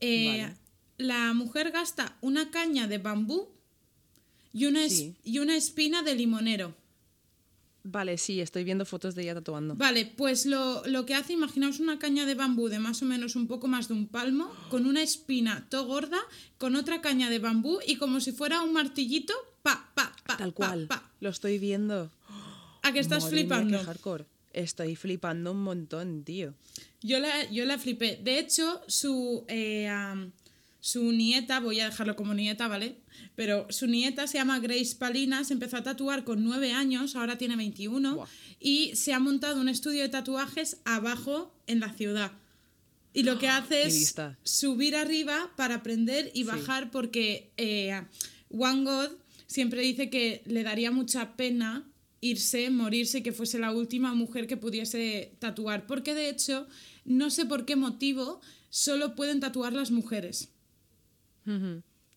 [0.00, 0.56] Eh, Vale.
[0.96, 3.48] La mujer gasta una caña de bambú
[4.54, 5.14] y una, Sí.
[5.24, 6.74] y una espina de limonero.
[7.86, 9.74] Vale, sí, estoy viendo fotos de ella tatuando.
[9.74, 13.36] Vale, pues lo, lo que hace, imaginaos una caña de bambú de más o menos
[13.36, 16.18] un poco más de un palmo, con una espina to gorda,
[16.56, 20.54] con otra caña de bambú y como si fuera un martillito, pa, pa, pa, Tal
[20.54, 20.86] cual.
[20.86, 21.10] pa.
[21.20, 22.10] Lo estoy viendo.
[22.82, 23.78] ¿A que estás Madre flipando?
[23.78, 24.24] qué hardcore.
[24.54, 26.54] Estoy flipando un montón, tío.
[27.02, 28.18] Yo la, yo la flipé.
[28.22, 29.90] De hecho, su, eh,
[30.84, 32.98] su nieta, voy a dejarlo como nieta, ¿vale?
[33.36, 37.38] Pero su nieta se llama Grace Palina, se empezó a tatuar con 9 años, ahora
[37.38, 38.26] tiene 21, Buah.
[38.60, 42.32] y se ha montado un estudio de tatuajes abajo en la ciudad.
[43.14, 48.02] Y lo que hace qué es subir arriba para aprender y bajar porque eh,
[48.50, 49.08] One God
[49.46, 54.46] siempre dice que le daría mucha pena irse, morirse y que fuese la última mujer
[54.46, 55.86] que pudiese tatuar.
[55.86, 56.66] Porque de hecho,
[57.06, 60.50] no sé por qué motivo, solo pueden tatuar las mujeres.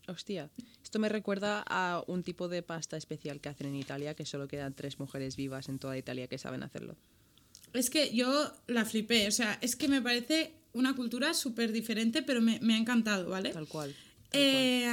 [0.08, 0.50] Hostia,
[0.84, 4.48] esto me recuerda a un tipo de pasta especial que hacen en Italia, que solo
[4.48, 6.96] quedan tres mujeres vivas en toda Italia que saben hacerlo.
[7.74, 12.24] Es que yo la flipé, o sea, es que me parece una cultura súper diferente,
[12.24, 13.52] pero me, me ha encantado, ¿vale?
[13.52, 13.94] Tal cual.
[14.32, 14.90] Eh,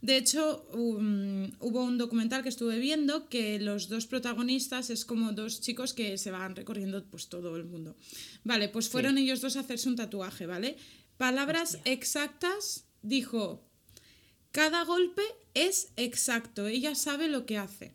[0.00, 5.32] de hecho, um, hubo un documental que estuve viendo que los dos protagonistas es como
[5.32, 7.96] dos chicos que se van recorriendo pues todo el mundo.
[8.44, 10.76] Vale, pues fueron ellos dos a hacerse un tatuaje, ¿vale?
[11.18, 13.62] Palabras exactas, dijo,
[14.52, 15.22] cada golpe
[15.54, 17.92] es exacto, ella sabe lo que hace.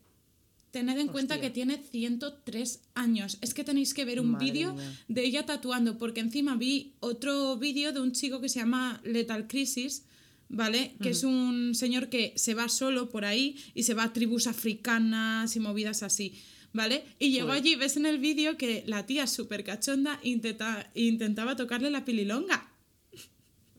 [0.71, 3.37] Tened en cuenta que tiene 103 años.
[3.39, 4.75] Es que tenéis que ver un vídeo
[5.07, 9.47] de ella tatuando, porque encima vi otro vídeo de un chico que se llama Lethal
[9.47, 10.03] Crisis,
[10.49, 10.95] ¿vale?
[11.01, 14.47] Que es un señor que se va solo por ahí y se va a tribus
[14.47, 16.41] africanas y movidas así,
[16.73, 17.05] ¿vale?
[17.19, 21.89] Y llegó allí, ves en el vídeo que la tía súper cachonda intenta- intentaba tocarle
[21.89, 22.69] la pililonga.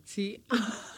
[0.07, 0.41] Sí.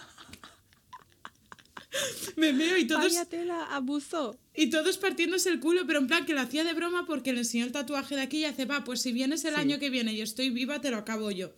[2.37, 4.39] Me veo y todos, Vaya tela, abusó.
[4.55, 7.41] y todos partiéndose el culo, pero en plan que lo hacía de broma porque le
[7.41, 9.61] enseñó el tatuaje de aquí y hace, va, pues si vienes el Sí.
[9.61, 11.53] año que viene y estoy viva, te lo acabo yo.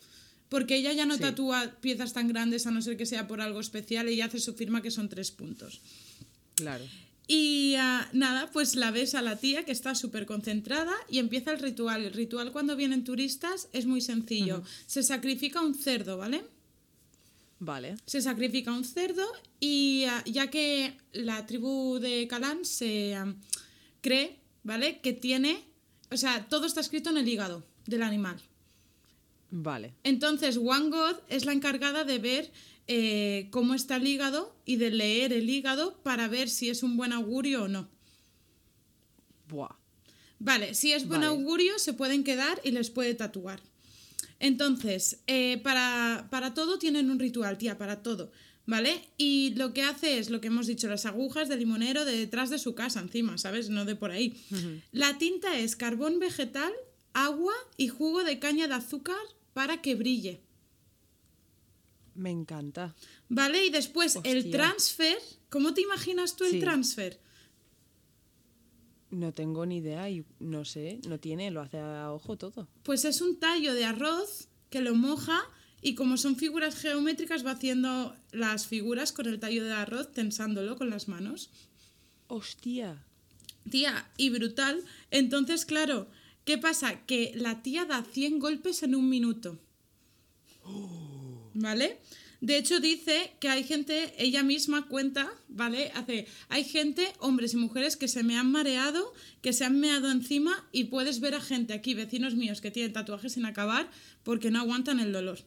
[0.49, 1.21] Porque ella ya no Sí.
[1.21, 4.55] tatúa piezas tan grandes a no ser que sea por algo especial, ella hace su
[4.55, 5.81] firma que son tres puntos.
[6.57, 6.85] Claro.
[7.29, 11.53] Y ah, nada, pues la ves a la tía que está súper concentrada y empieza
[11.53, 12.05] el ritual.
[12.05, 14.65] El ritual cuando vienen turistas es muy sencillo.
[14.89, 16.43] Se sacrifica un cerdo, ¿vale?
[17.61, 17.97] Vale.
[18.07, 19.25] Se sacrifica un cerdo
[19.61, 23.35] y ah, ya que la tribu de Calán se ah,
[24.01, 25.01] cree, ¿vale?
[25.01, 25.63] Que tiene,
[26.11, 28.41] o sea, todo está escrito en el hígado del animal.
[29.51, 29.95] Vale.
[30.05, 32.51] Entonces, One God es la encargada de ver
[32.87, 36.97] eh, cómo está el hígado y de leer el hígado para ver si es un
[36.97, 37.89] buen augurio o no.
[39.49, 39.77] Buah.
[40.39, 41.33] Vale, si es buen Vale.
[41.35, 43.61] augurio, se pueden quedar y les puede tatuar.
[44.41, 48.33] Entonces, eh, para, para todo tienen un ritual, tía, para todo.
[48.67, 49.03] ¿Vale?
[49.19, 52.51] Y lo que hace es lo que hemos dicho, las agujas de limonero de detrás
[52.51, 53.69] de su casa, encima, ¿sabes?
[53.69, 54.41] No de por ahí.
[54.93, 56.73] La tinta es carbón vegetal,
[57.13, 59.17] agua y jugo de caña de azúcar
[59.55, 60.41] para que brille.
[62.15, 62.95] Me encanta.
[63.29, 63.65] ¿Vale?
[63.67, 65.19] Y después el transfer,
[65.49, 66.61] ¿cómo te imaginas tú el Sí.
[66.61, 67.19] transfer?
[69.11, 72.69] No tengo ni idea y no sé, no tiene, lo hace a ojo todo.
[72.85, 75.43] Pues es un tallo de arroz que lo moja
[75.83, 80.77] y como son figuras geométricas va haciendo las figuras con el tallo de arroz tensándolo
[80.77, 81.51] con las manos.
[82.29, 83.05] Hostia.
[83.69, 84.85] Tía, y brutal.
[85.11, 86.07] Entonces, claro,
[86.45, 87.05] ¿qué pasa?
[87.07, 89.59] Que la tía da 100 golpes en un minuto.
[91.55, 91.99] ¿Vale?
[92.41, 95.93] De hecho, dice que hay gente, ella misma cuenta, ¿vale?
[95.95, 99.13] Hace, hay gente, hombres y mujeres, que se me han mareado,
[99.43, 102.95] que se han meado encima y puedes ver a gente aquí, vecinos míos, que tienen
[102.95, 103.91] tatuajes sin acabar
[104.23, 105.41] porque no aguantan el dolor.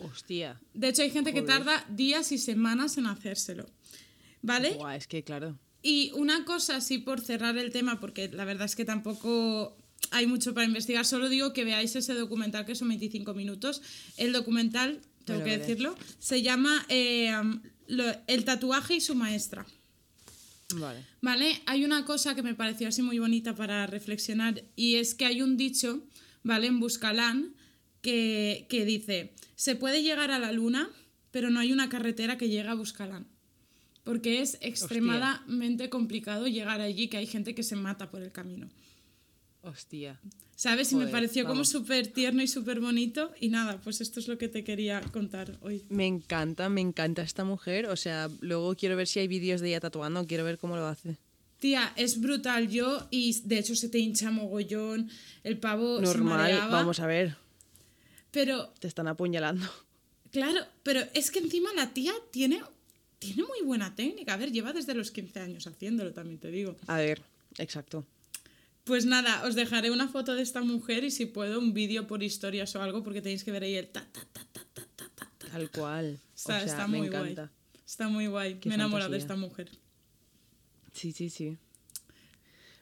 [0.00, 0.60] Hostia.
[0.72, 3.66] De hecho, hay gente que tarda días y semanas en hacérselo.
[4.42, 4.74] ¿Vale?
[4.74, 5.58] Buah, es que claro.
[5.82, 9.76] Y una cosa así por cerrar el tema, porque la verdad es que tampoco
[10.10, 13.82] hay mucho para investigar, solo digo que veáis ese documental que son 25 minutos.
[14.16, 15.58] El documental, tengo que veré.
[15.58, 17.32] decirlo, se llama eh,
[17.88, 19.66] lo- El tatuaje y su maestra.
[20.76, 21.04] Vale.
[21.20, 21.62] ¿Vale?
[21.66, 25.42] Hay una cosa que me pareció así muy bonita para reflexionar y es que hay
[25.42, 26.02] un dicho,
[26.42, 26.66] ¿vale?
[26.66, 27.54] En Buscalán
[28.00, 30.88] que, que dice, se puede llegar a la luna,
[31.30, 33.26] pero no hay una carretera que llegue a Buscalán.
[34.04, 38.68] Porque es extremadamente complicado llegar allí, que hay gente que se mata por el camino.
[39.64, 40.20] Hostia.
[40.56, 40.92] ¿Sabes?
[40.92, 43.32] Y me Joder, pareció como súper tierno y súper bonito.
[43.40, 45.84] Y nada, pues esto es lo que te quería contar hoy.
[45.88, 47.86] Me encanta, me encanta esta mujer.
[47.86, 50.86] O sea, luego quiero ver si hay vídeos de ella tatuando, quiero ver cómo lo
[50.86, 51.16] hace.
[51.58, 55.08] Tía, es brutal yo y de hecho se te hincha mogollón,
[55.44, 57.36] el pavo se Normal, vamos a ver.
[58.30, 59.66] Pero, Te están apuñalando.
[60.30, 62.60] claro, pero es que encima la tía tiene,
[63.18, 64.34] tiene muy buena técnica.
[64.34, 66.76] A ver, lleva desde los 15 años haciéndolo, también te digo.
[66.86, 67.22] A ver,
[67.58, 68.04] exacto.
[68.84, 72.22] Pues nada, os dejaré una foto de esta mujer y si puedo un vídeo por
[72.22, 75.08] historias o algo porque tenéis que ver ahí el ta ta ta ta ta ta
[75.16, 75.30] ta.
[75.38, 75.48] ta.
[75.50, 76.20] Tal cual.
[76.36, 77.42] Está, o sea, está me muy encanta.
[77.72, 77.82] guay.
[77.86, 78.54] Está muy guay.
[78.60, 79.70] Qué Me he enamorado de esta mujer.
[80.92, 81.56] Sí, sí, sí.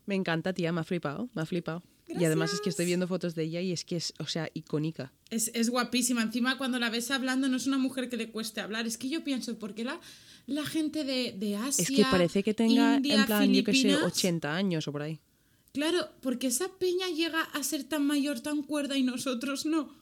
[0.07, 1.83] Me encanta, tía, me ha flipado, me ha flipado.
[2.09, 2.73] Y además es que Gracias.
[2.73, 5.13] estoy viendo fotos de ella y es que es, o sea, icónica.
[5.31, 6.21] Es, es guapísima.
[6.23, 8.87] Encima, cuando la ves hablando, no es una mujer que le cueste hablar.
[8.87, 10.01] Es que yo pienso, ¿por qué la,
[10.47, 11.83] la gente de, de Asia.
[11.85, 14.93] Es que parece que tenga, India, en plan, yo que sé, Filipinas- 80 años o
[14.93, 15.21] por ahí.
[15.73, 19.95] Claro, porque esa peña llega a ser tan mayor, tan cuerda y nosotros no.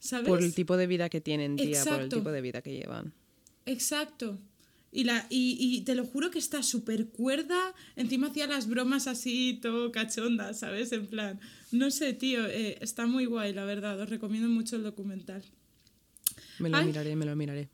[0.00, 0.28] ¿Sabes?
[0.28, 2.16] Por el tipo de vida que tienen, tía, por el Exacto.
[2.16, 3.12] tipo de vida que llevan.
[3.66, 4.38] Exacto.
[4.90, 7.72] Y, la, y, y te lo juro que está súper cuerda.
[7.96, 10.92] Encima hacía las bromas así, todo cachonda, ¿sabes?
[10.92, 11.40] En plan,
[11.70, 13.98] no sé, tío, eh, está muy guay, la verdad.
[14.00, 15.42] Os recomiendo mucho el documental.
[16.58, 16.86] Me lo Ay.
[16.86, 17.68] miraré, me lo miraré.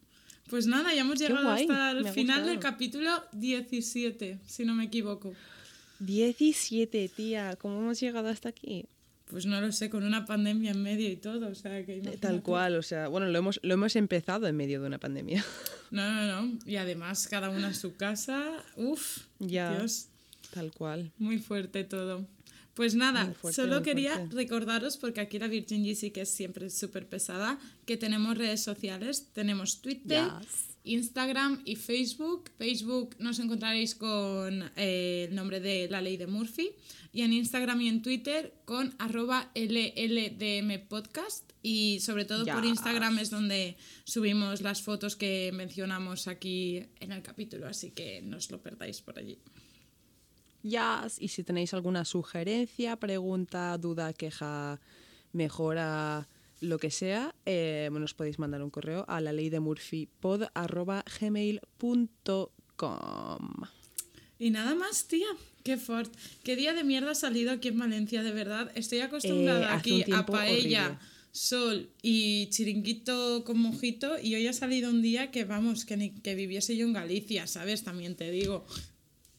[0.49, 2.73] Pues nada, ya hemos llegado hasta el final del gustado.
[2.73, 5.35] capítulo 17, si no me equivoco.
[6.01, 8.87] 17, tía, ¿cómo hemos llegado hasta aquí?
[9.27, 11.97] Pues no lo sé, con una pandemia en medio y todo, o sea que Eh,
[11.97, 12.19] imagínate.
[12.19, 15.45] Tal cual, o sea, bueno, lo hemos, lo hemos empezado en medio de una pandemia.
[15.91, 16.59] No, no, no.
[16.67, 18.63] Y además cada una en su casa.
[18.77, 19.75] Uf, Ya.
[19.79, 20.09] Dios.
[20.53, 21.13] Tal cual.
[21.17, 22.27] Muy fuerte todo.
[22.75, 26.69] Pues nada, fuerte, solo quería recordaros, porque aquí la Virgin G sí que es siempre
[26.69, 30.68] súper pesada, que tenemos redes sociales, tenemos Twitter, Yes.
[30.89, 32.51] Instagram y Facebook.
[32.59, 36.71] Facebook nos encontraréis con eh, el nombre de la ley de Murphy
[37.13, 42.65] y en Instagram y en Twitter con arroba LLDM podcast y sobre todo por.
[42.65, 48.37] Instagram es donde subimos las fotos que mencionamos aquí en el capítulo, así que no
[48.37, 49.39] os lo perdáis por allí.
[50.63, 51.21] Yes.
[51.21, 54.81] Y si tenéis alguna sugerencia, pregunta, duda, queja,
[55.33, 56.29] mejora,
[56.61, 60.09] lo que sea, eh, nos podéis mandar un correo a la ley de Murphy
[62.19, 63.49] gmail.com.
[64.39, 65.27] Y nada más, tía.
[65.65, 66.15] Qué fort.
[66.45, 68.71] Qué día de mierda ha salido aquí en Valencia, de verdad.
[68.75, 71.05] Estoy acostumbrada Eh, aquí a paella, horrible.
[71.33, 74.17] sol y chiringuito con mojito.
[74.23, 77.47] Y hoy ha salido un día que, vamos, que, ni que viviese yo en Galicia,
[77.47, 77.83] ¿sabes?
[77.85, 78.65] También te digo.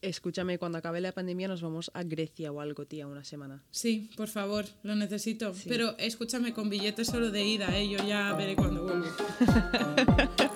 [0.02, 3.64] Escúchame, cuando acabe la pandemia nos vamos a Grecia o algo, tía, una semana.
[3.72, 5.54] Sí, por favor, lo necesito.
[5.68, 7.90] Pero escúchame, con billetes solo de ida, ¿eh?
[7.90, 9.08] Yo ya veré cuando vuelvo.